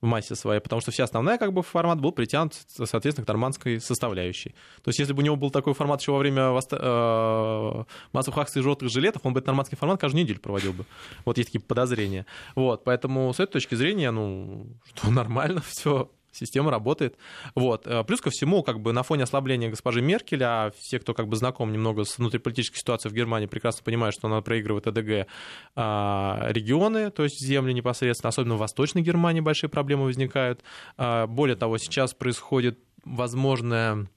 [0.02, 3.82] в массе своей, потому что вся основная как бы формат был притянут, соответственно, к нормандской
[3.82, 4.52] составляющей.
[4.82, 8.62] То есть, если бы у него был такой формат еще во время э, массовых акций
[8.62, 10.86] желтых жилетов, он бы этот нормандский формат каждую неделю проводил бы.
[11.26, 12.26] Вот есть такие подозрения.
[12.56, 16.10] Вот, поэтому с этой точки зрения, ну, что нормально все.
[16.32, 17.18] Система работает.
[17.56, 17.88] Вот.
[17.88, 21.28] Э, Плюс ко всему, как бы на фоне ослабления госпожи Меркель, а все, кто как
[21.28, 25.28] бы знаком немного с внутриполитической ситуацией в Германии, прекрасно понимают, что она проигрывает ЭДГ
[25.76, 30.64] а, регионы, то есть земли непосредственно, особенно в Восточной Германии большие проблемы возникают.
[30.98, 34.08] А, Более того, сейчас происходит возможная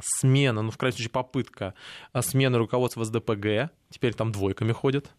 [0.00, 1.74] смена, ну, в крайнем случае, попытка
[2.12, 3.70] а, смены руководства СДПГ.
[3.90, 5.10] Теперь там двойками ходят.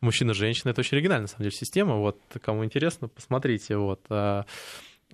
[0.00, 0.70] Мужчина, женщина.
[0.70, 1.96] Это очень оригинальная, на самом деле, система.
[1.96, 3.76] Вот, кому интересно, посмотрите.
[3.76, 4.00] Вот.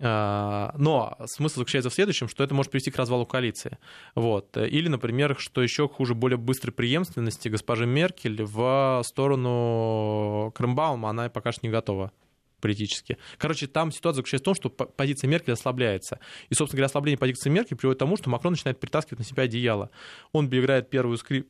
[0.01, 3.79] А, Но смысл заключается в следующем, что это может привести к развалу коалиции.
[4.15, 4.57] Вот.
[4.57, 11.53] Или, например, что еще хуже, более быстрой преемственности госпожи Меркель в сторону Крымбаума, она пока
[11.53, 12.13] что не готова
[12.61, 13.19] политически.
[13.39, 16.21] Короче, там ситуация заключается в том, что по- позиция Меркель ослабляется.
[16.49, 19.45] И, собственно говоря, ослабление позиции Меркель приводит к тому, что Макрон начинает притаскивать на себя
[19.45, 19.91] одеяло.
[20.33, 21.49] Он играет первую скрип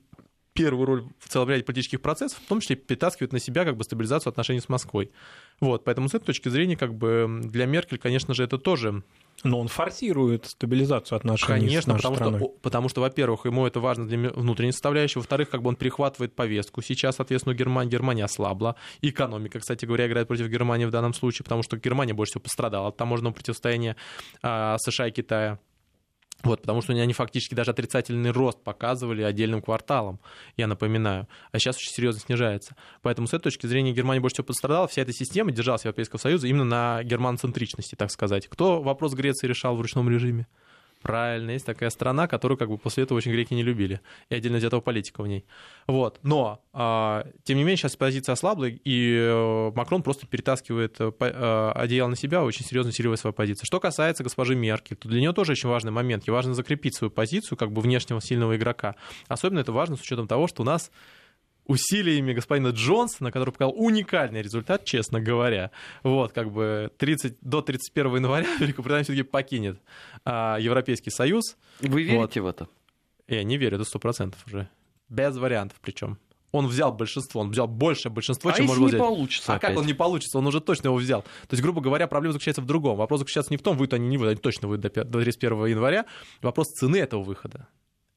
[0.57, 3.85] первую роль в целом ряде политических процессов, в том числе перетаскивает на себя как бы
[3.85, 5.11] стабилизацию отношений с Москвой.
[5.61, 9.03] Вот, поэтому с этой точки зрения как бы для Меркель, конечно же, это тоже
[9.45, 12.41] Но он форсирует стабилизацию отношений Конечно, с нашей потому страной.
[12.41, 16.35] что, потому что, во-первых, ему это важно для внутренней составляющей, во-вторых, как бы он перехватывает
[16.35, 16.83] повестку.
[16.83, 18.77] Сейчас, соответственно, у Германии, Германия ослабла.
[19.03, 22.89] Экономика, кстати говоря, играет против Германии в данном случае, потому что Германия больше всего пострадала
[22.89, 23.97] от таможенного противостояния
[24.43, 25.59] а, США и Китая.
[26.47, 30.21] Вот, потому что они фактически даже отрицательный рост показывали отдельным кварталом,
[30.57, 31.27] я напоминаю.
[31.53, 32.77] А сейчас очень серьезно снижается.
[33.03, 34.89] Поэтому с этой точки зрения Германия больше всего пострадала.
[34.89, 38.49] Вся эта система держалась Европейского Союза именно на германоцентричности, так сказать.
[38.49, 40.47] Кто вопрос Греции решал в ручном режиме?
[41.03, 44.01] Правильно, есть такая страна, которую как бы после этого очень греки не любили.
[44.29, 45.45] И отдельно взятого политика в ней.
[45.87, 46.19] Вот.
[46.23, 51.73] Но, э, тем не менее, сейчас позиция ослабла, и э, Макрон просто перетаскивает э, э,
[51.75, 53.67] одеяло на себя, очень серьезно усиливая свою позицию.
[53.67, 56.27] Что касается госпожи Меркель, то для нее тоже очень важный момент.
[56.27, 58.97] Ей важно закрепить свою позицию как бы внешнего сильного игрока.
[59.29, 60.91] Особенно это важно с учетом того, что у нас
[61.67, 65.71] усилиями господина Джонсона, который показал уникальный результат, честно говоря.
[66.03, 69.81] Вот, как бы 30, до 31 января Великобритания все-таки покинет
[70.25, 71.57] а, Европейский Союз.
[71.81, 72.61] Вы верите вот.
[72.61, 72.69] в это?
[73.29, 74.69] Я не верю, это 100% уже.
[75.09, 76.19] Без вариантов причем.
[76.53, 79.01] Он взял большинство, он взял большее большинство, а чем можно не взять.
[79.01, 79.71] получится А опять?
[79.71, 80.39] как он не получится?
[80.39, 81.23] Он уже точно его взял.
[81.23, 82.97] То есть, грубо говоря, проблема заключается в другом.
[82.97, 86.07] Вопрос заключается не в том, выйдут они, не выйдут, они точно выйдут до 31 января.
[86.41, 87.69] Вопрос цены этого выхода.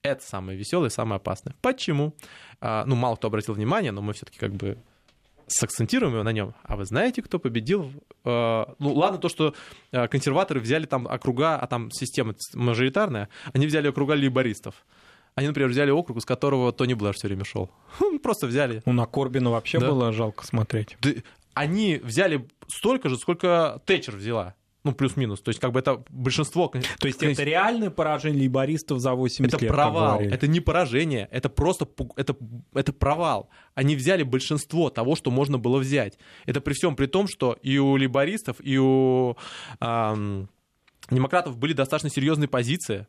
[0.01, 1.55] Это самое веселое, самое опасное.
[1.61, 2.15] Почему?
[2.61, 4.77] А, ну, мало кто обратил внимание, но мы все-таки как бы
[5.47, 6.53] сакцентируем его на нем.
[6.63, 7.91] А вы знаете, кто победил?
[8.23, 9.53] А, ну, ладно, то, что
[9.91, 14.85] а, консерваторы взяли там округа, а там система мажоритарная, они взяли округа лейбористов.
[15.35, 17.69] Они, например, взяли округ, из которого Тони Блэр все время шел.
[18.23, 18.81] Просто взяли.
[18.85, 19.87] Ну, на Корбина вообще Да.
[19.89, 20.97] было жалко смотреть.
[21.01, 21.09] Да,
[21.53, 24.55] Они взяли столько же, сколько Тэтчер взяла.
[24.85, 25.41] Ну, плюс-минус.
[25.41, 26.69] То есть, как бы это большинство...
[26.99, 31.27] То есть это реальное поражение лейбористов за 80 Это лет, как провал, это не поражение,
[31.31, 32.35] это просто это,
[32.73, 33.49] это провал.
[33.75, 36.17] Они взяли большинство того, что можно было взять.
[36.45, 39.35] Это при всем при том, что и у либористов, и у
[39.81, 40.47] ам,
[41.09, 43.07] демократов были достаточно серьезные позиции.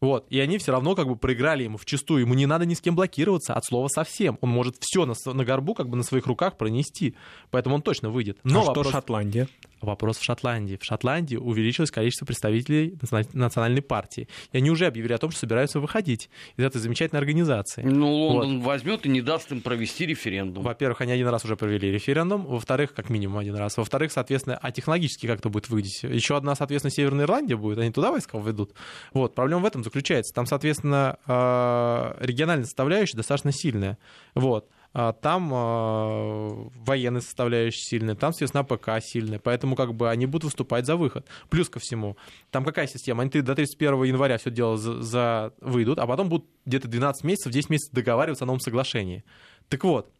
[0.00, 2.22] Вот, и они все равно как бы проиграли ему в чистую.
[2.22, 4.36] Ему не надо ни с кем блокироваться от слова совсем.
[4.40, 7.14] Он может все на, на горбу, как бы на своих руках пронести.
[7.50, 8.38] Поэтому он точно выйдет.
[8.42, 9.46] Но а что вопрос- Шотландия?
[9.82, 10.78] Вопрос в Шотландии.
[10.80, 14.28] В Шотландии увеличилось количество представителей национа- национальной партии.
[14.52, 17.82] И они уже объявили о том, что собираются выходить из этой замечательной организации.
[17.82, 20.62] Ну, Лондон возьмет и не даст им провести референдум.
[20.62, 22.44] Во-первых, они один раз уже провели референдум.
[22.46, 23.76] Во-вторых, как минимум один раз.
[23.76, 26.04] Во-вторых, соответственно, а технологически как это будет выглядеть?
[26.04, 27.78] Еще одна, соответственно, Северная Ирландия будет.
[27.78, 28.74] Они туда войска введут.
[29.12, 29.34] Вот.
[29.34, 30.32] Проблема в этом заключается.
[30.32, 33.98] Там, соответственно, э, региональная составляющая достаточно сильная.
[34.34, 34.68] Вот.
[34.94, 40.44] А Там э, военная составляющая сильная, там, соответственно, АПК сильная, поэтому как бы они будут
[40.44, 41.26] выступать за выход.
[41.48, 42.18] Плюс ко всему,
[42.50, 43.22] там какая система?
[43.22, 47.52] Они до 31 января все дело за, за- выйдут, а потом будут где-то 12 месяцев,
[47.52, 49.24] 10 месяцев договариваться о новом соглашении.
[49.70, 50.12] Так вот,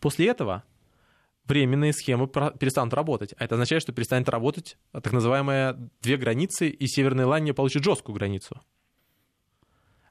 [0.00, 0.62] после этого
[1.44, 3.34] временные схемы перестанут работать.
[3.38, 8.14] А это означает, что перестанет работать так называемая две границы, и Северная Ирландия получит жесткую
[8.14, 8.60] границу.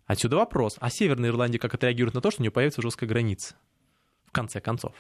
[0.08, 3.56] Отсюда вопрос, а Северная Ирландия как отреагирует на то, что у нее появится жесткая граница?
[4.26, 4.94] В конце концов.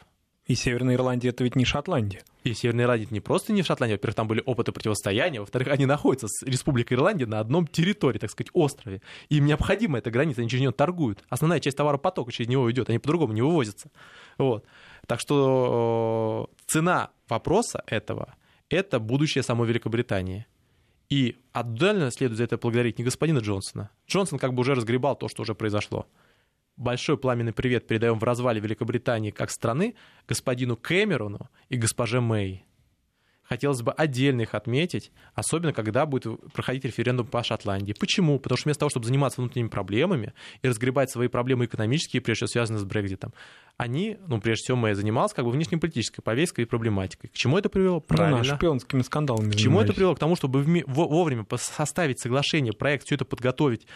[0.45, 2.21] И Северная Ирландия это ведь не Шотландия.
[2.43, 5.69] И Северная Ирландия это не просто не в Шотландии, во-первых, там были опыты противостояния, во-вторых,
[5.69, 9.01] они находятся с Республикой Ирландия на одном территории, так сказать, острове.
[9.29, 11.23] Им необходима эта граница, они через нее торгуют.
[11.29, 13.89] Основная часть товаропотока через него идет, они по-другому не вывозятся.
[14.37, 14.65] Вот.
[15.05, 18.35] Так что э, цена вопроса этого—
[18.69, 20.45] это будущее самой Великобритании.
[21.09, 23.91] И отдельно следует за это благодарить не господина Джонсона.
[24.07, 26.05] Джонсон как бы уже разгребал то, что уже произошло.
[26.75, 29.95] Большой пламенный привет передаем в развале Великобритании как страны
[30.27, 32.65] господину Кэмерону и госпоже Мэй.
[33.47, 37.95] Хотелось бы отдельно их отметить, особенно когда будет проходить референдум по Шотландии.
[37.97, 38.39] Почему?
[38.39, 42.51] Потому что вместо того, чтобы заниматься внутренними проблемами и разгребать свои проблемы экономические, прежде всего
[42.65, 43.33] связанные с Брекзитом,
[43.77, 47.29] они, ну, прежде всего, Мэй занималась как бы внешнеполитической повесткой и проблематикой.
[47.29, 47.95] К чему это привело?
[47.95, 48.43] Ну, Правильно.
[48.43, 49.95] да, шпионскими скандалами К чему это занимались.
[49.95, 50.15] привело?
[50.15, 53.87] К тому, чтобы вовремя составить соглашение, проект, все это подготовить,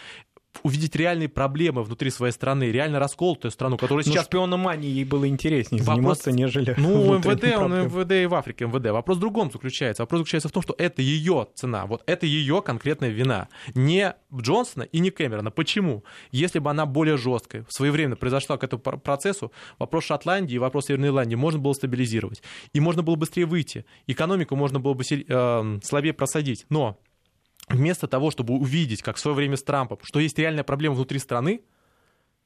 [0.63, 4.25] увидеть реальные проблемы внутри своей страны, реально расколотую страну, которая Ну, сейчас...
[4.25, 7.85] шпиономанией ей было интереснее Вопрос- заниматься, нежели Ну, МВД, он.
[7.85, 8.91] МВД и в Африке МВД.
[8.91, 10.03] Вопрос в другом заключается.
[10.03, 13.47] Вопрос заключается в том, что это ее цена, вот это ее конкретная вина.
[13.73, 15.51] Не Джонсона и не Кэмерона.
[15.51, 16.03] Почему?
[16.31, 20.87] Если бы она более жесткая, своевременно произошла к этому пр- процессу, вопрос Шотландии и вопрос
[20.87, 22.43] Северной Ирландии можно было стабилизировать.
[22.73, 23.85] И можно было быстрее выйти.
[24.07, 26.65] Экономику можно было бы силь- э, слабее просадить.
[26.69, 26.97] Но
[27.71, 31.19] вместо того, чтобы увидеть, как в свое время с Трампом, что есть реальная проблема внутри
[31.19, 31.61] страны,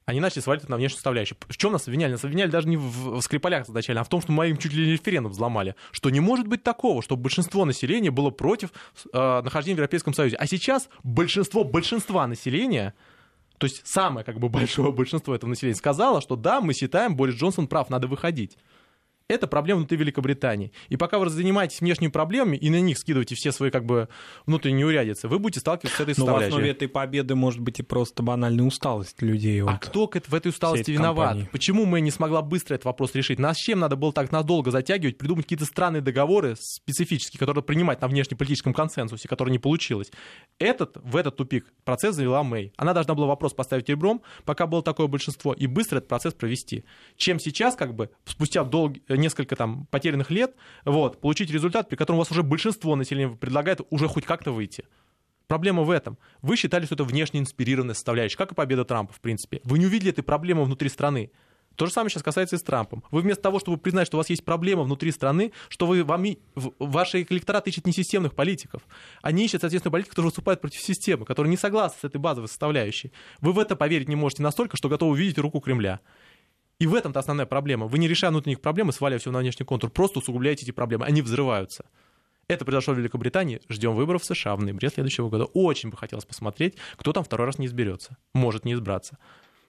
[0.05, 1.37] они начали свалить это на внешнюю составляющую.
[1.47, 2.11] В чем нас обвиняли?
[2.11, 4.71] Нас обвиняли даже не в, в Скрипалях изначально, а в том, что мы им чуть
[4.73, 5.75] ли не референдум взломали.
[5.91, 8.69] Что не может быть такого, чтобы большинство населения было против
[9.11, 10.35] э, нахождения в Европейском Союзе.
[10.35, 12.93] А сейчас большинство большинства населения,
[13.57, 17.35] то есть самое как бы большое большинство этого населения, сказало, что да, мы считаем, Борис
[17.35, 18.59] Джонсон прав, надо выходить.
[19.27, 20.71] Это проблема внутри Великобритании.
[20.89, 24.07] И пока вы занимаетесь внешними проблемами и на них скидываете все свои как бы
[24.45, 27.83] внутренние неурядицы, вы будете сталкиваться с этой Но в основе этой победы может быть и
[27.83, 29.63] просто банальная усталость людей.
[29.63, 29.79] А вот.
[29.79, 31.29] кто в этой усталости этой виноват?
[31.29, 31.49] компании.
[31.51, 33.39] Почему мы не смогла быстро этот вопрос решить?
[33.39, 38.07] Нас чем надо было так надолго затягивать, придумать какие-то странные договоры специфические, которые принимать на
[38.07, 40.11] внешнеполитическом консенсусе, который не получилось?
[40.59, 42.73] Этот, в этот тупик процесс завела Мэй.
[42.77, 46.85] Она должна была вопрос поставить ребром, пока было такое большинство, и быстро этот процесс провести.
[47.17, 48.97] Чем сейчас, как бы, спустя долг...
[49.17, 53.81] несколько там потерянных лет, вот, получить результат, при котором у вас уже большинство населения предлагает
[53.89, 54.85] уже хоть как-то выйти.
[55.47, 56.17] Проблема в этом.
[56.41, 59.61] Вы считали, что это внешне инспирированная составляющая, как и победа Трампа, в принципе.
[59.63, 61.31] Вы не увидели этой проблемы внутри страны.
[61.75, 63.03] То же самое сейчас касается и с Трампом.
[63.11, 66.25] Вы вместо того, чтобы признать, что у вас есть проблема внутри страны, что вы, вам,
[66.79, 68.81] ваши электорат ищет не системных политиков.
[69.21, 73.11] Они ищут, соответственно, политиков, которые выступают против системы, которые не согласны с этой базовой составляющей.
[73.41, 75.99] Вы в это поверить не можете настолько, что готовы увидеть руку Кремля.
[76.79, 77.87] И в этом-то основная проблема.
[77.87, 81.05] Вы не решая внутренних проблем и сваливая все на внешний контур, просто усугубляете эти проблемы.
[81.05, 81.85] Они взрываются.
[82.47, 83.61] Это произошло в Великобритании.
[83.69, 85.45] Ждем выборов в США в ноябре следующего года.
[85.45, 88.17] Очень бы хотелось посмотреть, кто там второй раз не изберется.
[88.33, 89.17] Может не избраться.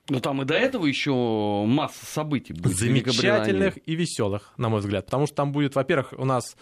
[0.09, 2.77] Но там и до этого еще масса событий будет.
[2.77, 5.07] Замечательных и веселых, на мой взгляд.
[5.07, 6.57] Потому что там будет, во-первых, у нас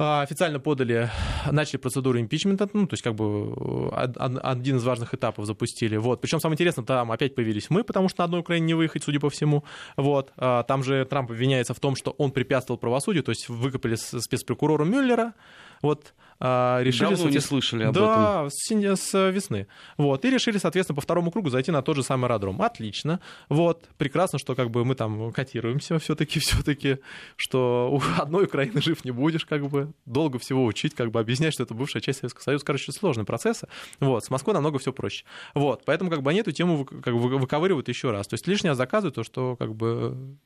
[0.00, 1.10] официально подали,
[1.50, 3.52] начали процедуру импичмента, ну, то есть как бы
[3.92, 5.96] од- од- один из важных этапов запустили.
[5.96, 6.20] Вот.
[6.20, 9.20] Причем самое интересное, там опять появились мы, потому что на одной Украине не выехать, судя
[9.20, 9.64] по всему.
[9.96, 10.32] Вот.
[10.36, 14.84] А, Там же Трамп обвиняется в том, что он препятствовал правосудию, то есть выкопали спецпрокурора
[14.84, 15.34] Мюллера,
[15.82, 17.10] вот, а, решили...
[17.10, 18.04] Давно не слышали об этом.
[18.06, 19.66] да, с, с весны.
[19.98, 20.24] Вот.
[20.24, 22.60] И решили, соответственно, по второму кругу зайти на тот же самый аэродром.
[22.62, 23.20] Отлично.
[23.50, 23.88] Вот.
[23.98, 26.98] Прекрасно, что как бы мы там котируемся все-таки, все-таки,
[27.36, 29.92] что у одной Украины жив не будешь, как бы.
[30.06, 32.64] Долго всего учить, как бы объяснять, что это бывшая часть Советского Союза.
[32.64, 33.68] Короче, сложные процессы.
[34.00, 34.24] Вот.
[34.24, 35.26] С Москвой намного все проще.
[35.54, 35.82] Вот.
[35.84, 38.26] Поэтому как бы они эту тему как бы выковыривают еще раз.
[38.26, 40.38] То есть лишнее заказывают то, что как бы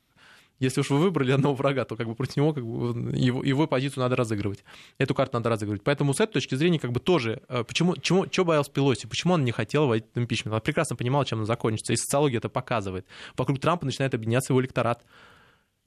[0.61, 3.67] если уж вы выбрали одного врага, то как бы против него как бы, его, его
[3.67, 4.64] позицию надо разыгрывать.
[4.99, 5.83] Эту карту надо разыгрывать.
[5.83, 9.35] Поэтому с этой точки зрения как бы тоже, э, почему, чему, чего боялась Пелоси, почему
[9.35, 10.53] она не хотела вводить импичмент?
[10.53, 13.07] Она прекрасно понимала, чем она закончится, и социология это показывает.
[13.37, 15.05] Вокруг Трампа начинает объединяться его электорат.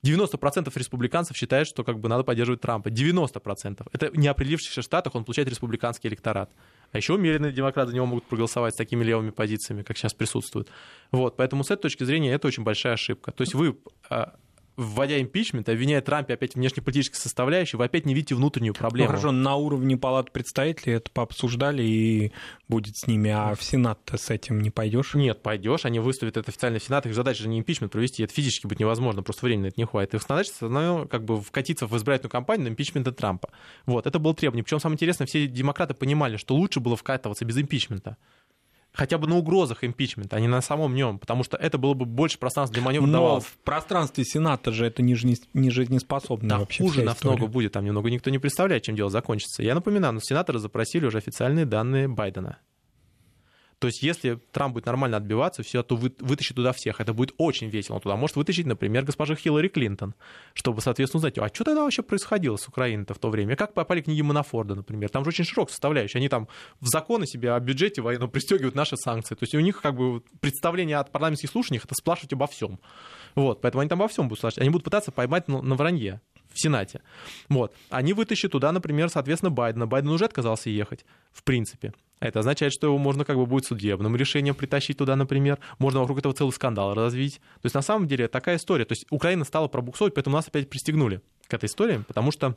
[0.05, 2.89] 90% республиканцев считают, что как бы надо поддерживать Трампа.
[2.89, 3.87] 90%.
[3.91, 6.51] Это в неопределившихся штатах он получает республиканский электорат.
[6.91, 10.69] А еще умеренные демократы за него могут проголосовать с такими левыми позициями, как сейчас присутствуют.
[11.11, 13.31] Вот, поэтому с этой точки зрения это очень большая ошибка.
[13.31, 13.77] То есть вы,
[14.09, 14.35] а,
[14.77, 19.07] вводя импичмент, обвиняя Трампе опять внешнеполитической составляющей, вы опять не видите внутреннюю Ну, проблему.
[19.09, 22.31] хорошо, на уровне палат представителей это пообсуждали и
[22.67, 25.15] будет с ними, а в Сенат-то с этим не пойдешь?
[25.15, 28.33] Нет, пойдешь, они выставят это официально в Сенат, их задача же не импичмент провести, это
[28.33, 30.13] физически будет невозможно, просто времени на это не хватит.
[30.13, 33.49] Их задача ну, как бы вкатиться в избирательную кампанию на импичмента Трампа.
[33.87, 34.63] Вот, это было требование.
[34.63, 38.17] Причем самое интересное, все демократы понимали, что лучше было вкатываться без импичмента.
[38.97, 42.05] Хотя бы на угрозах импичмента, а не на самом нем, потому что это было бы
[42.05, 43.43] больше пространства для маневра Но давалось.
[43.43, 45.15] в пространстве Сената же это не,
[45.53, 49.61] не жизнеспособно Да, вообще хуже намного будет, там немного никто не представляет, чем дело закончится.
[49.61, 52.57] Я напоминаю, но сенаторы запросили уже официальные данные Байдена.
[53.79, 56.99] То есть, если Трамп будет нормально отбиваться, все, то вы- вытащит туда всех.
[56.99, 57.95] Это будет очень весело.
[57.95, 60.15] Он туда может вытащить, например, госпожа Хиллари Клинтон,
[60.53, 63.55] чтобы, соответственно, узнать, а что тогда вообще происходило с Украиной-то в то время?
[63.55, 65.09] Как попали книги Манафорда, например?
[65.09, 66.17] Там же очень широкая составляющая.
[66.17, 66.47] Они там
[66.79, 69.35] в законы себе о бюджете военном пристегивают наши санкции.
[69.35, 72.79] То есть, у них как бы представление от парламентских слушаний это сплашивать обо всем.
[73.35, 74.61] Вот, поэтому они там обо всем будут спрашивать.
[74.61, 76.21] Они будут пытаться поймать на, на вранье
[76.57, 77.01] в Сенате.
[77.49, 77.73] Вот.
[77.89, 79.87] Они вытащат туда, например, соответственно, Байдена.
[79.87, 81.93] Байден уже отказался ехать, в принципе.
[82.19, 85.59] Это означает, что его можно как бы будет судебным решением притащить туда, например.
[85.77, 87.35] Можно вокруг этого целый скандал развить.
[87.61, 88.85] То есть, на самом деле, такая история.
[88.85, 92.55] То есть, Украина стала пробуксовывать, поэтому нас опять пристегнули к этой истории, потому что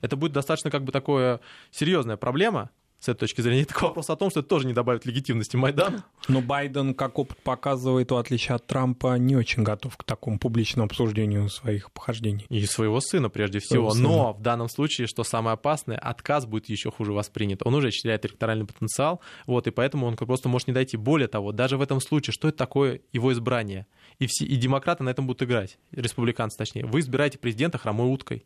[0.00, 3.62] это будет достаточно как бы такое серьезная проблема с этой точки зрения.
[3.62, 6.02] Это вопрос о том, что это тоже не добавит легитимности Майдану.
[6.26, 10.86] Но Байден, как опыт показывает, в отличие от Трампа, не очень готов к такому публичному
[10.86, 12.46] обсуждению своих похождений.
[12.48, 13.94] И своего сына, прежде Своего всего.
[13.94, 14.08] сына.
[14.08, 17.60] Но в данном случае, что самое опасное, отказ будет еще хуже воспринят.
[17.64, 20.96] Он уже теряет электоральный потенциал, вот, и поэтому он просто может не дойти.
[20.96, 23.86] Более того, даже в этом случае, что это такое его избрание?
[24.18, 26.84] И, все, и демократы на этом будут играть, республиканцы точнее.
[26.84, 28.44] Вы избираете президента хромой уткой.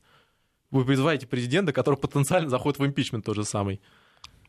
[0.71, 3.81] Вы призываете президента, который потенциально заходит в импичмент тот же самый.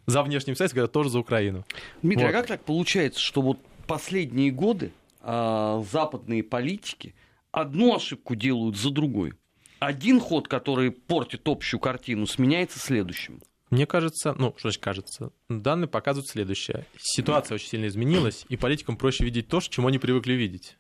[0.06, 1.66] За внешним связь, говорят, тоже за Украину.
[2.02, 2.30] Дмитрий, Вот.
[2.30, 7.16] а как так получается, что вот последние годы а, западные политики
[7.52, 9.34] одну ошибку делают за другой?
[9.80, 13.42] Один ход, который портит общую картину, сменяется следующим.
[13.70, 16.86] Мне кажется, ну, что значит кажется, данные показывают следующее.
[17.00, 20.78] Ситуация очень сильно изменилась, и политикам проще видеть то, чему они привыкли видеть.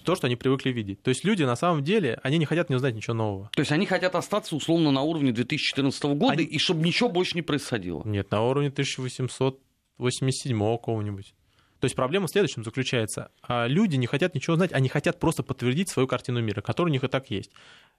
[0.00, 1.02] То, что они привыкли видеть.
[1.02, 3.50] То есть люди, на самом деле, они не хотят не узнать ничего нового.
[3.54, 7.34] То есть они хотят остаться условно на уровне 2014 года, Они- и чтобы ничего больше
[7.34, 8.02] не происходило.
[8.04, 11.34] Нет, на уровне 1887 какого-нибудь.
[11.80, 13.30] То есть проблема в следующем заключается.
[13.42, 16.92] А, люди не хотят ничего знать, они хотят просто подтвердить свою картину мира, которая у
[16.92, 17.50] них и так есть.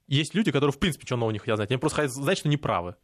[0.08, 2.48] Есть люди, которые в принципе ничего нового не хотят знать, они просто хотят знать, что
[2.48, 2.96] неправы.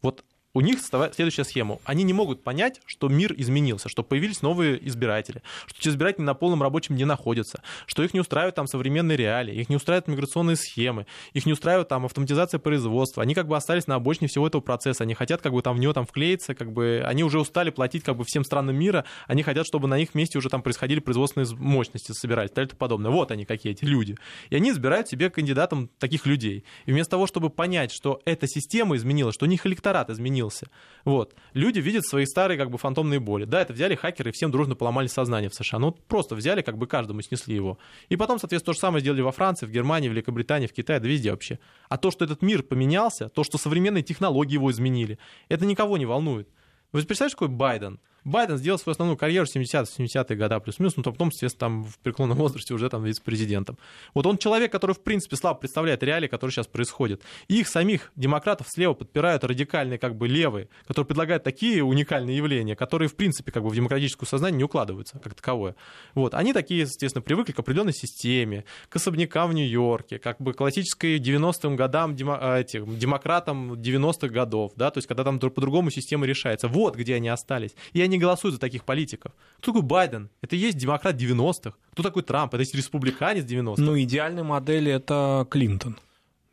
[0.00, 0.24] Вот
[0.54, 1.78] у них следующая схема.
[1.84, 6.34] Они не могут понять, что мир изменился, что появились новые избиратели, что эти избиратели на
[6.34, 10.56] полном рабочем не находятся, что их не устраивают там современные реалии, их не устраивают миграционные
[10.56, 13.22] схемы, их не устраивает там автоматизация производства.
[13.22, 15.04] Они как бы остались на обочине всего этого процесса.
[15.04, 18.02] Они хотят как бы там в него там вклеиться, как бы они уже устали платить
[18.02, 21.48] как бы всем странам мира, они хотят, чтобы на их месте уже там происходили производственные
[21.56, 23.10] мощности собирать и так подобное.
[23.10, 24.16] Вот они какие эти люди.
[24.50, 26.64] И они избирают себе кандидатом таких людей.
[26.86, 30.68] И вместо того, чтобы понять, что эта система изменилась, что у них электорат изменился, изменился.
[31.04, 31.34] Вот.
[31.54, 33.44] Люди видят свои старые как бы фантомные боли.
[33.44, 35.78] Да, это взяли хакеры и всем дружно поломали сознание в США.
[35.78, 37.78] Ну, просто взяли, как бы каждому снесли его.
[38.08, 41.00] И потом, соответственно, то же самое сделали во Франции, в Германии, в Великобритании, в Китае,
[41.00, 41.58] да везде вообще.
[41.88, 45.18] А то, что этот мир поменялся, то, что современные технологии его изменили,
[45.48, 46.48] это никого не волнует.
[46.92, 48.00] Вы представляете, какой Байден?
[48.24, 52.38] Байден сделал свою основную карьеру в 70-е годы плюс-минус, но потом, естественно, там в преклонном
[52.38, 53.78] возрасте уже там вице-президентом.
[54.14, 57.22] Вот он человек, который, в принципе, слабо представляет реалии, которые сейчас происходят.
[57.48, 62.76] И их самих демократов слева подпирают радикальные, как бы, левые, которые предлагают такие уникальные явления,
[62.76, 65.74] которые, в принципе, как бы в демократическое сознание не укладываются как таковое.
[66.14, 66.34] Вот.
[66.34, 71.76] Они такие, естественно, привыкли к определенной системе, к особнякам в Нью-Йорке, как бы классической 90-м
[71.76, 76.68] годам демо, а, этих, демократам 90-х годов, да, то есть когда там по-другому система решается.
[76.68, 77.74] Вот где они остались.
[77.92, 79.32] И они голосуют за таких политиков.
[79.58, 80.30] Кто такой Байден?
[80.42, 81.76] Это и есть демократ 90-х.
[81.92, 82.54] Кто такой Трамп?
[82.54, 83.82] Это есть республиканец 90-х.
[83.82, 85.98] Ну, идеальной модели это Клинтон.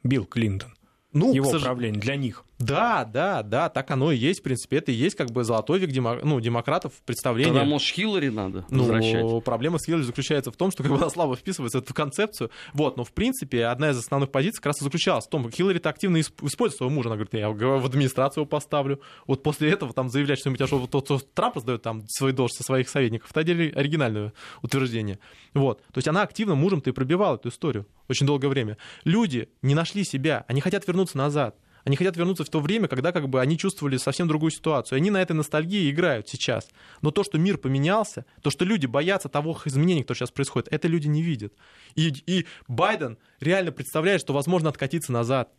[0.03, 0.73] Билл Клинтон.
[1.13, 1.63] Ну, его сож...
[1.63, 2.43] правление для них.
[2.57, 4.77] Да, да, да, так оно и есть, в принципе.
[4.77, 6.19] Это и есть как бы золотой век демо...
[6.23, 7.53] ну, демократов представление.
[7.53, 9.43] Тогда, может, Хиллари надо ну, возвращать?
[9.43, 12.49] проблема с Хиллари заключается в том, что как бы, она слабо вписывается в эту концепцию.
[12.73, 15.51] Вот, но, в принципе, одна из основных позиций как раз и заключалась в том, что
[15.51, 17.09] Хиллари-то активно использует своего мужа.
[17.09, 19.01] Она говорит, я в администрацию его поставлю.
[19.27, 22.63] Вот после этого там заявлять что-нибудь, а что тот, кто Трамп сдает там свои должности
[22.63, 25.19] своих советников, это оригинальное утверждение.
[25.53, 25.81] Вот.
[25.91, 28.77] То есть она активно мужем-то и пробивала эту историю очень долгое время.
[29.03, 31.57] Люди не нашли себя, они хотят вернуться назад.
[31.85, 34.97] Они хотят вернуться в то время, когда как бы они чувствовали совсем другую ситуацию.
[34.97, 36.67] Они на этой ностальгии играют сейчас.
[37.01, 40.87] Но то, что мир поменялся, то, что люди боятся того изменений, которые сейчас происходит, это
[40.87, 41.53] люди не видят.
[41.93, 45.53] И, и Байден реально представляет, что возможно откатиться назад.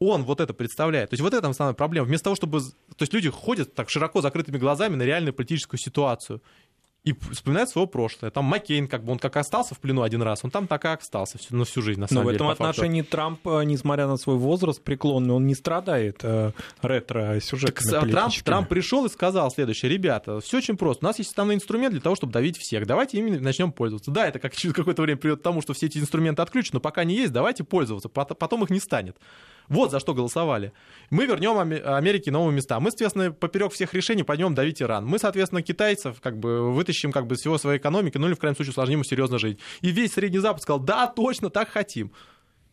[0.00, 1.10] Он вот это представляет.
[1.10, 2.06] То есть вот это основная проблема.
[2.06, 2.60] Вместо того, чтобы...
[2.60, 6.42] То есть люди ходят так широко закрытыми глазами на реальную политическую ситуацию
[7.04, 8.30] и вспоминает свое прошлое.
[8.30, 10.88] Там Маккейн, как бы он как остался в плену один раз, он там так и
[10.88, 12.44] остался всю, на всю жизнь, на самом Но деле.
[12.44, 13.02] в этом отношении.
[13.02, 19.06] Трамп, э, несмотря на свой возраст преклонный, он не страдает э, ретро-сюжетами Трамп, Трамп пришел
[19.06, 22.32] и сказал следующее, ребята, все очень просто, у нас есть основной инструмент для того, чтобы
[22.32, 24.10] давить всех, давайте ими начнем пользоваться.
[24.10, 26.80] Да, это как через какое-то время приведет к тому, что все эти инструменты отключат, но
[26.80, 29.16] пока не есть, давайте пользоваться, потом их не станет.
[29.70, 30.72] Вот за что голосовали.
[31.10, 32.80] Мы вернем Америке новые места.
[32.80, 35.06] Мы, соответственно, поперек всех решений пойдем давить Иран.
[35.06, 38.56] Мы, соответственно, китайцев как бы вытащим как бы всего своей экономики, ну или в крайнем
[38.56, 39.60] случае усложним серьезно жить.
[39.80, 42.12] И весь Средний Запад сказал, да, точно, так хотим.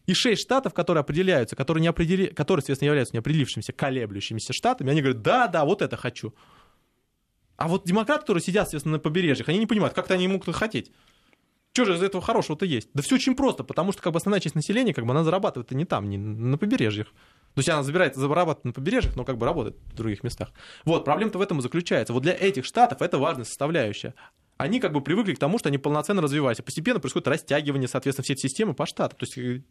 [0.08, 2.28] И шесть штатов, которые определяются, которые, не определи...
[2.28, 6.34] которые, соответственно, являются неопределившимися, колеблющимися штатами, они говорят, да, да, вот это хочу.
[7.58, 10.92] А вот демократы, которые сидят, соответственно, на побережьях, они не понимают, как-то они могут хотеть.
[11.78, 12.90] Что же из этого хорошего-то есть?
[12.96, 15.70] Да все очень просто, потому что как бы основная часть населения, как бы она зарабатывает
[15.70, 17.06] не там, не на побережьях.
[17.54, 20.50] То есть она забирает, зарабатывает на побережьях, но как бы работает в других местах.
[20.86, 22.14] Вот, проблема-то в этом и заключается.
[22.14, 24.16] Вот для этих штатов это важная составляющая
[24.58, 26.64] они как бы привыкли к тому, что они полноценно развиваются.
[26.64, 29.16] Постепенно происходит растягивание, соответственно, всей этой системы по штату.
[29.16, 29.62] То есть э,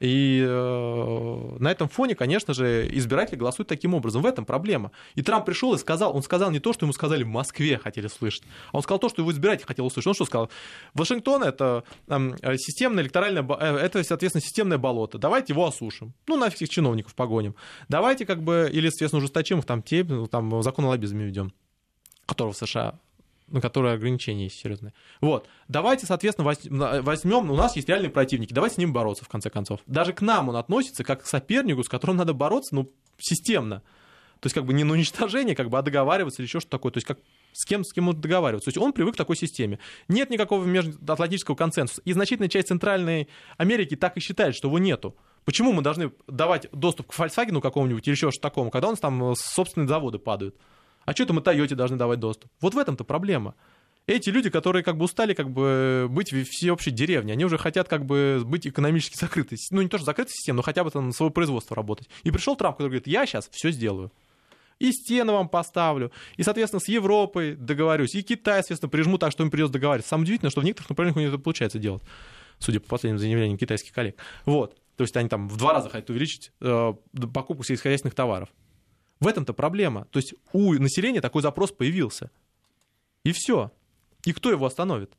[0.00, 4.22] и э, на этом фоне, конечно же, избиратели голосуют таким образом.
[4.22, 4.90] В этом проблема.
[5.14, 8.08] И Трамп пришел и сказал, он сказал не то, что ему сказали в Москве хотели
[8.08, 10.08] слышать, а он сказал то, что его избиратели хотели услышать.
[10.08, 10.50] Он что сказал?
[10.94, 15.18] Вашингтон это э, системное электоральное, э, это, соответственно, системное болото.
[15.18, 16.14] Давайте его осушим.
[16.26, 17.54] Ну, нафиг всех чиновников погоним.
[17.88, 21.52] Давайте как бы, или, соответственно, ужесточим их, там, те, там закон о лоббизме ведем
[22.26, 22.98] которого в США
[23.52, 24.92] на которые ограничения есть серьезные.
[25.20, 25.48] Вот.
[25.68, 26.52] Давайте, соответственно,
[27.02, 29.80] возьмем, у нас есть реальные противники, давайте с ним бороться, в конце концов.
[29.86, 33.82] Даже к нам он относится как к сопернику, с которым надо бороться, ну, системно.
[34.40, 36.90] То есть, как бы не на уничтожение, как бы, а договариваться или еще что-то такое.
[36.90, 37.20] То есть, как
[37.52, 38.64] с кем, с кем он договариваться.
[38.64, 39.78] То есть, он привык к такой системе.
[40.08, 42.02] Нет никакого межатлантического консенсуса.
[42.04, 45.14] И значительная часть Центральной Америки так и считает, что его нету.
[45.44, 49.00] Почему мы должны давать доступ к Volkswagen какому-нибудь или еще что-то такому, когда у нас
[49.00, 50.56] там собственные заводы падают?
[51.04, 52.50] А что-то мы Тойоте должны давать доступ.
[52.60, 53.54] Вот в этом-то проблема.
[54.06, 57.88] Эти люди, которые как бы устали как бы быть в всеобщей деревне, они уже хотят
[57.88, 59.58] как бы быть экономически закрытой.
[59.70, 62.08] Ну, не то, что закрытой системой, но хотя бы там на свое производство работать.
[62.24, 64.12] И пришел Трамп, который говорит, я сейчас все сделаю.
[64.80, 69.44] И стены вам поставлю, и, соответственно, с Европой договорюсь, и Китай, соответственно, прижму так, что
[69.44, 70.08] им придется договариваться.
[70.08, 72.02] Самое удивительное, что в некоторых направлениях у них это получается делать,
[72.58, 74.16] судя по последним заявлениям китайских коллег.
[74.44, 74.76] Вот.
[74.96, 76.94] То есть они там в два раза хотят увеличить э,
[77.32, 78.48] покупку сельскохозяйственных товаров.
[79.22, 80.08] В этом-то проблема.
[80.10, 82.32] То есть у населения такой запрос появился.
[83.22, 83.70] И все.
[84.24, 85.12] И кто его остановит?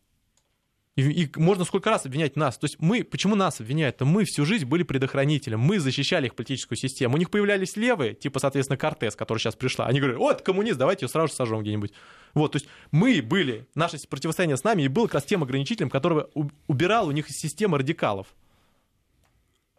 [0.98, 2.58] И, и можно сколько раз обвинять нас.
[2.58, 4.02] То есть мы, почему нас обвиняют?
[4.02, 7.16] Мы всю жизнь были предохранителем, мы защищали их политическую систему.
[7.16, 9.86] У них появлялись левые, типа, соответственно, Кортес, который сейчас пришла.
[9.86, 11.94] Они говорят, это коммунист, давайте ее сразу же сожжем где-нибудь.
[12.34, 15.90] Вот, то есть мы были, наше противостояние с нами и было как раз тем ограничителем,
[15.90, 16.26] который
[16.68, 18.28] убирал у них из системы радикалов.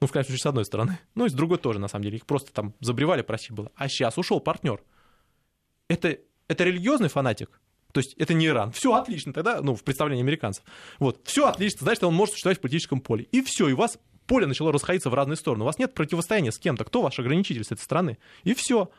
[0.05, 0.99] Ну, в крайнем случае, с одной стороны.
[1.15, 2.19] Ну, и с другой тоже, на самом деле.
[2.19, 3.73] Их просто там забревали, прости было.
[3.75, 4.83] А сейчас ушел партнер.
[5.89, 7.59] Это, это религиозный фанатик?
[7.91, 8.71] То есть это не Иран.
[8.73, 10.63] Все отлично тогда, ну, в представлении американцев.
[10.99, 13.25] Вот, все отлично, значит, он может существовать в политическом поле.
[13.33, 15.63] И все, и вас поле начало расходиться в разные стороны.
[15.63, 16.85] У вас нет противостояния с кем-то.
[16.85, 18.19] Кто ваш ограничитель с этой страны?
[18.43, 18.91] И все.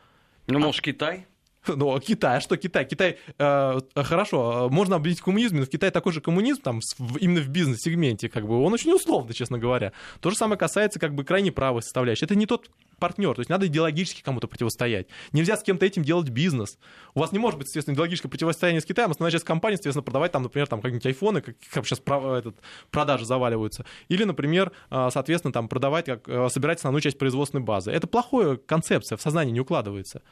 [0.48, 1.28] Ну, может, Китай?
[1.76, 2.84] Ну, а Китай, а что Китай?
[2.84, 7.40] Китай, э, хорошо, можно объявить коммунизм, но в Китае такой же коммунизм, там, в, именно
[7.40, 9.92] в бизнес-сегменте, как бы, он очень условно, честно говоря.
[10.20, 12.24] То же самое касается, как бы, крайне правой составляющей.
[12.24, 15.06] Это не тот партнер, то есть надо идеологически кому-то противостоять.
[15.32, 16.78] Нельзя с кем-то этим делать бизнес.
[17.14, 20.32] У вас не может быть, естественно, идеологическое противостояние с Китаем, основная часть компании, естественно, продавать
[20.32, 22.56] там, например, там какие-нибудь айфоны, как, как сейчас этот,
[22.90, 23.84] продажи заваливаются.
[24.08, 27.90] Или, например, э, соответственно, там продавать, как, э, собирать основную часть производственной базы.
[27.90, 30.22] Это плохая концепция, в сознании не укладывается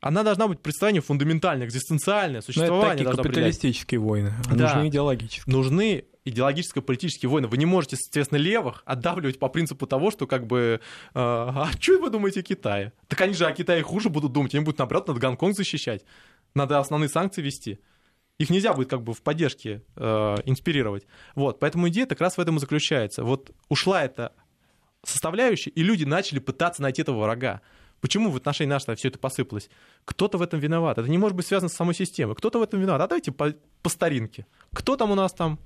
[0.00, 3.04] она должна быть представлением фундаментальное, экзистенциальное, существование.
[3.04, 4.74] Но это такие капиталистические войны, а да.
[4.74, 5.54] нужны идеологические.
[5.54, 7.48] Нужны идеологическо-политические войны.
[7.48, 10.80] Вы не можете, соответственно, левых отдавливать по принципу того, что как бы, э,
[11.14, 12.92] а что вы думаете о Китае?
[13.08, 16.04] Так они же о Китае хуже будут думать, они будут, наоборот, надо Гонконг защищать,
[16.54, 17.80] надо основные санкции вести.
[18.38, 21.06] Их нельзя будет как бы в поддержке э, инспирировать.
[21.34, 23.24] Вот, поэтому идея как раз в этом и заключается.
[23.24, 24.32] Вот ушла эта
[25.04, 27.62] составляющая, и люди начали пытаться найти этого врага.
[28.00, 29.68] Почему в отношении нашего все это посыпалось?
[30.04, 30.98] Кто-то в этом виноват.
[30.98, 32.34] Это не может быть связано с самой системой.
[32.36, 33.02] Кто-то в этом виноват.
[33.02, 34.46] А давайте по, по старинке.
[34.72, 35.58] Кто там у нас там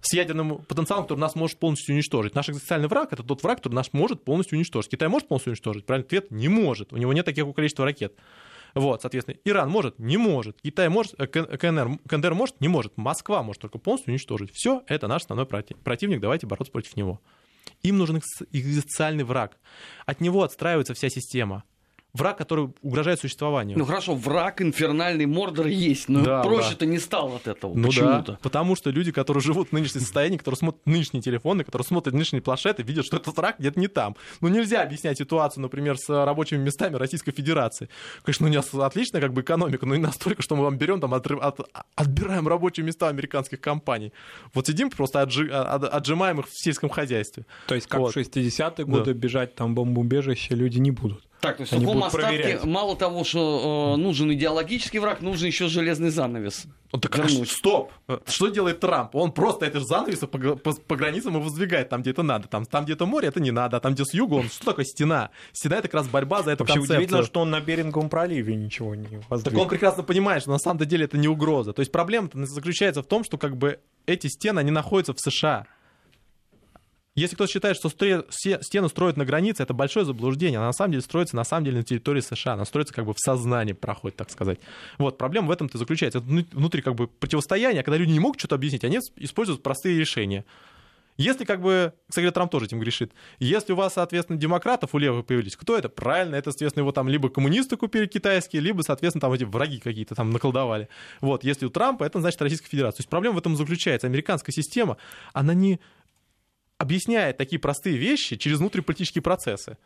[0.00, 2.34] с ядерным потенциалом, который нас может полностью уничтожить?
[2.34, 4.90] Наш экзистенциальный враг— это тот враг, который нас может полностью уничтожить.
[4.90, 5.86] Китай может полностью уничтожить?
[5.86, 6.92] Правильный ответ— не может.
[6.92, 8.14] У него нет такого количества ракет.
[8.74, 13.42] Вот, соответственно, Иран может, не может, Китай может, э, КНР, КНДР может, не может, Москва
[13.42, 14.50] может только полностью уничтожить.
[14.52, 17.20] Все, это наш основной противник, давайте бороться против него.
[17.82, 18.20] Им нужен
[18.52, 19.58] экзистенциальный враг.
[20.06, 21.64] От него отстраивается вся система.
[22.14, 23.78] Враг, который угрожает существованию.
[23.78, 26.86] Ну хорошо, враг инфернальный Мордор есть, но да, проще-то да.
[26.86, 27.72] не стал от этого.
[27.74, 28.32] Ну почему-то.
[28.32, 32.12] Да, потому что люди, которые живут в нынешнем состоянии, которые смотрят нынешние телефоны, которые смотрят
[32.12, 34.14] нынешние планшеты, видят, что этот враг где-то не там.
[34.42, 37.88] Ну нельзя объяснять ситуацию, например, с рабочими местами Российской Федерации.
[38.24, 41.00] Конечно, ну, у нас отличная как бы экономика, но не настолько, что мы вам берем
[41.00, 41.60] там, отрыв, от,
[41.94, 44.12] отбираем рабочие места американских компаний.
[44.52, 47.46] Вот сидим, просто отжи, отжимаем их в сельском хозяйстве.
[47.68, 48.14] То есть как вот.
[48.14, 49.18] в 60-е годы да.
[49.18, 51.24] бежать там бомбоубежище люди не будут.
[51.42, 52.64] Так, то есть Они в таком остатке проверять.
[52.64, 56.66] мало того, что э, нужен идеологический враг, нужен еще железный занавес.
[56.92, 57.90] Он так, а стоп!
[58.26, 59.16] Что делает Трамп?
[59.16, 62.46] Он просто это же занавес по, по, по границам и воздвигает там, где это надо.
[62.46, 63.78] Там, там где это море, это не надо.
[63.78, 65.30] А там, где с юга, он что такое стена?
[65.52, 66.98] Стена— это как раз борьба за эту Вообще концепцию.
[66.98, 69.52] удивительно, что он на Беринговом проливе ничего не воздвиг.
[69.52, 71.72] Так он прекрасно понимает, что на самом деле это не угроза.
[71.72, 75.66] То есть проблема заключается в том, что как бы эти стены, они находятся в США.
[77.14, 80.58] Если кто-то считает, что стену строят на границе, это большое заблуждение.
[80.58, 82.54] Она на самом деле строится на самом деле на территории США.
[82.54, 84.60] Она строится как бы в сознании, проходит, так сказать.
[84.96, 86.20] Вот, проблема в этом-то заключается.
[86.20, 90.46] Это внутри как бы противостояние, когда люди не могут что-то объяснить, они используют простые решения.
[91.18, 95.26] Если как бы, кстати, Трамп тоже этим грешит, если у вас, соответственно, демократов у левых
[95.26, 95.90] появились, кто это?
[95.90, 100.14] Правильно, это, соответственно, его там либо коммунисты купили китайские, либо, соответственно, там эти враги какие-то
[100.14, 100.88] там наколдовали.
[101.20, 102.96] Вот, если у Трампа, это значит Российская Федерация.
[102.96, 104.06] То есть проблема в этом заключается.
[104.06, 104.96] Американская система,
[105.34, 105.80] она не
[106.82, 109.78] объясняет такие простые вещи через внутриполитические процессы.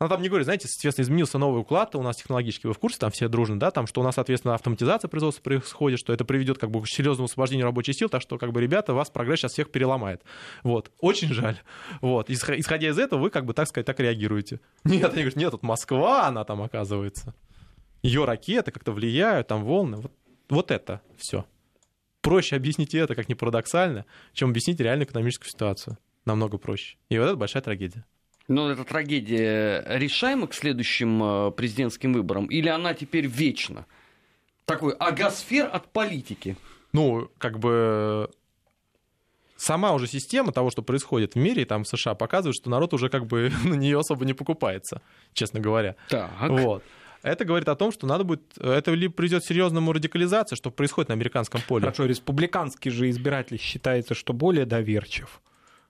[0.00, 2.98] Она там не говорит, знаете, соответственно, изменился новый уклад у нас технологический, вы в курсе,
[2.98, 6.58] там все дружны, да, там, что у нас, соответственно, автоматизация производства происходит, что это приведет
[6.58, 9.52] как бы к серьезному освобождению рабочих сил, так что, как бы, ребята, вас прогресс сейчас
[9.52, 10.22] всех переломает.
[10.64, 10.90] Вот.
[10.98, 11.60] Очень жаль.
[12.00, 12.30] Вот.
[12.30, 14.58] Исходя из этого, вы, как бы, так сказать, так реагируете.
[14.84, 17.32] Нет, они говорят, нет, тут Москва, она там оказывается.
[18.02, 19.98] Ее ракеты как-то влияют, там волны.
[19.98, 20.12] Вот,
[20.48, 21.44] вот это все
[22.22, 25.98] проще объяснить это, как ни парадоксально, чем объяснить реальную экономическую ситуацию.
[26.24, 26.96] Намного проще.
[27.10, 28.04] И вот это большая трагедия.
[28.48, 32.46] Но эта трагедия решаема к следующим э, президентским выборам?
[32.46, 33.86] Или она теперь вечна?
[34.64, 36.56] Такой агосфер от политики.
[36.92, 38.30] Ну, как бы
[39.56, 43.08] сама уже система того, что происходит в мире, там в США, показывает, что народ уже
[43.08, 45.02] как бы на нее особо не покупается,
[45.32, 45.96] честно говоря.
[46.08, 46.30] Так.
[46.48, 46.82] Вот
[47.22, 51.08] это говорит о том, что надо будет, это либо придет к серьезному радикализации, что происходит
[51.08, 51.82] на американском поле.
[51.82, 55.40] Хорошо, республиканский же избиратель считается, что более доверчив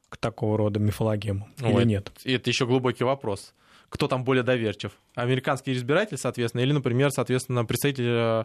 [0.09, 2.13] к такого рода мифологемам Ой, или нет?
[2.25, 3.55] Это еще глубокий вопрос.
[3.89, 4.93] Кто там более доверчив?
[5.15, 8.45] Американский избиратель, соответственно, или, например, соответственно, представитель э,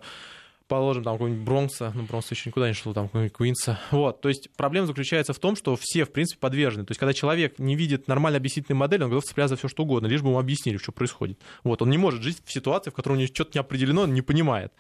[0.68, 3.80] положим, там, какого-нибудь Бронкса, ну, Бронкс еще никуда не шел, там, какого-нибудь Куинса.
[3.92, 6.86] Вот, то есть проблема заключается в том, что все, в принципе, подвержены.
[6.86, 9.84] То есть когда человек не видит нормальной объяснительной модели, он готов цепляться за все что
[9.84, 11.40] угодно, лишь бы ему объяснили, что происходит.
[11.64, 14.14] Вот, он не может жить в ситуации, в которой у него что-то не определено, он
[14.14, 14.74] не понимает.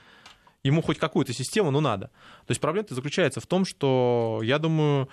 [0.64, 2.08] Ему хоть какую-то систему, но надо.
[2.46, 5.08] То есть проблема заключается в том, что, я думаю,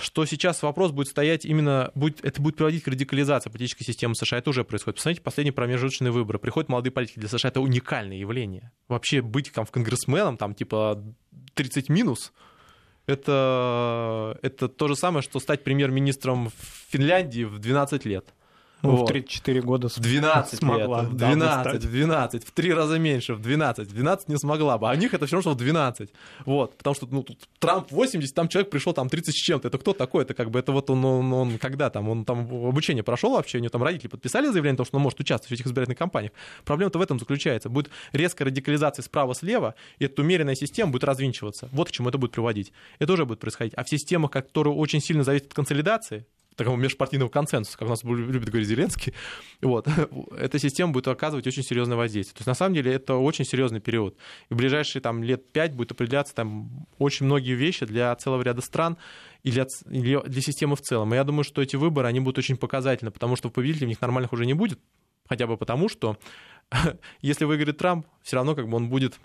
[0.00, 4.38] что сейчас вопрос будет стоять именно, будет, это будет приводить к радикализации политической системы США.
[4.38, 4.96] Это уже происходит.
[4.96, 6.38] Посмотрите, последние промежуточные выборы.
[6.38, 7.18] Приходят молодые политики.
[7.18, 8.72] Для США это уникальное явление.
[8.88, 11.04] Вообще быть там в конгрессменом, там типа
[11.54, 12.32] 30 минус,
[13.06, 16.50] это, это то же самое, что стать премьер-министром
[16.88, 18.32] Финляндии в 12 лет.
[18.82, 19.02] Ну, вот.
[19.02, 21.02] в 34 года в 12 смогла.
[21.02, 23.88] Лет, в 12, в 12, в три раза меньше, в 12.
[23.88, 26.10] В 12 не смогла бы, а у них это все равно, что в 12.
[26.46, 29.68] Вот, потому что ну, тут Трамп 80, там человек пришел там 30 с чем-то.
[29.68, 30.24] Это кто такой?
[30.24, 33.58] Это как бы, это вот он, он, он когда там, он там обучение прошел вообще,
[33.58, 35.98] у него там родители подписали заявление о том, что он может участвовать в этих избирательных
[35.98, 36.32] кампаниях.
[36.64, 37.68] Проблема-то в этом заключается.
[37.68, 41.68] Будет резкая радикализация справа-слева, и эта умеренная система будет развинчиваться.
[41.70, 42.72] Вот к чему это будет приводить.
[42.98, 43.74] Это уже будет происходить.
[43.76, 46.26] А в системах, которые очень сильно зависят от консолидации,
[46.64, 49.14] такого межпартийного консенсуса, как у нас любит говорить Зеленский,
[49.62, 49.88] вот,
[50.38, 52.34] эта система будет оказывать очень серьезное воздействие.
[52.34, 54.16] То есть, на самом деле, это очень серьезный период.
[54.50, 58.60] И в ближайшие там, лет пять будет определяться там, очень многие вещи для целого ряда
[58.60, 58.96] стран
[59.42, 61.12] и для, для, системы в целом.
[61.12, 64.00] И я думаю, что эти выборы, они будут очень показательны, потому что победителей в них
[64.00, 64.78] нормальных уже не будет,
[65.28, 66.16] хотя бы потому, что
[67.20, 69.18] если выиграет Трамп, все равно как бы он будет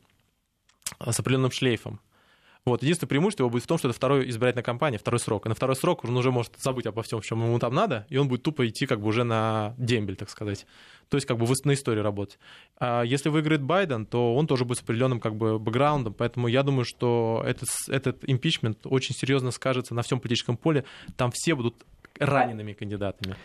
[1.00, 2.00] с определенным шлейфом.
[2.68, 2.82] Вот.
[2.82, 5.46] Единственное преимущество его будет в том, что это второй избирательная кампания, второй срок.
[5.46, 8.18] И на второй срок он уже может забыть обо всем, чем ему там надо, и
[8.18, 10.66] он будет тупо идти как бы уже на дембель, так сказать.
[11.08, 12.40] То есть как бы на истории работать.
[12.78, 16.62] А если выиграет Байден, то он тоже будет с определенным как бы бэкграундом, поэтому я
[16.62, 20.84] думаю, что этот, этот импичмент очень серьезно скажется на всем политическом поле.
[21.16, 21.86] Там все будут
[22.20, 23.38] ранеными кандидатами.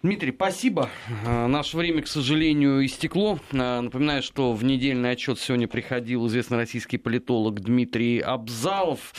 [0.00, 0.88] Дмитрий, спасибо.
[1.26, 3.40] А, наше время, к сожалению, истекло.
[3.52, 9.12] А, напоминаю, что в недельный отчет сегодня приходил известный российский политолог Дмитрий Абзалов.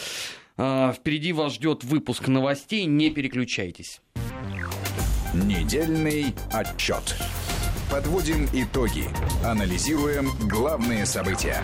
[0.56, 2.86] А, впереди вас ждет выпуск новостей.
[2.86, 4.00] Не переключайтесь.
[5.34, 7.18] Недельный отчет.
[7.92, 9.04] Подводим итоги.
[9.44, 11.62] Анализируем главные события.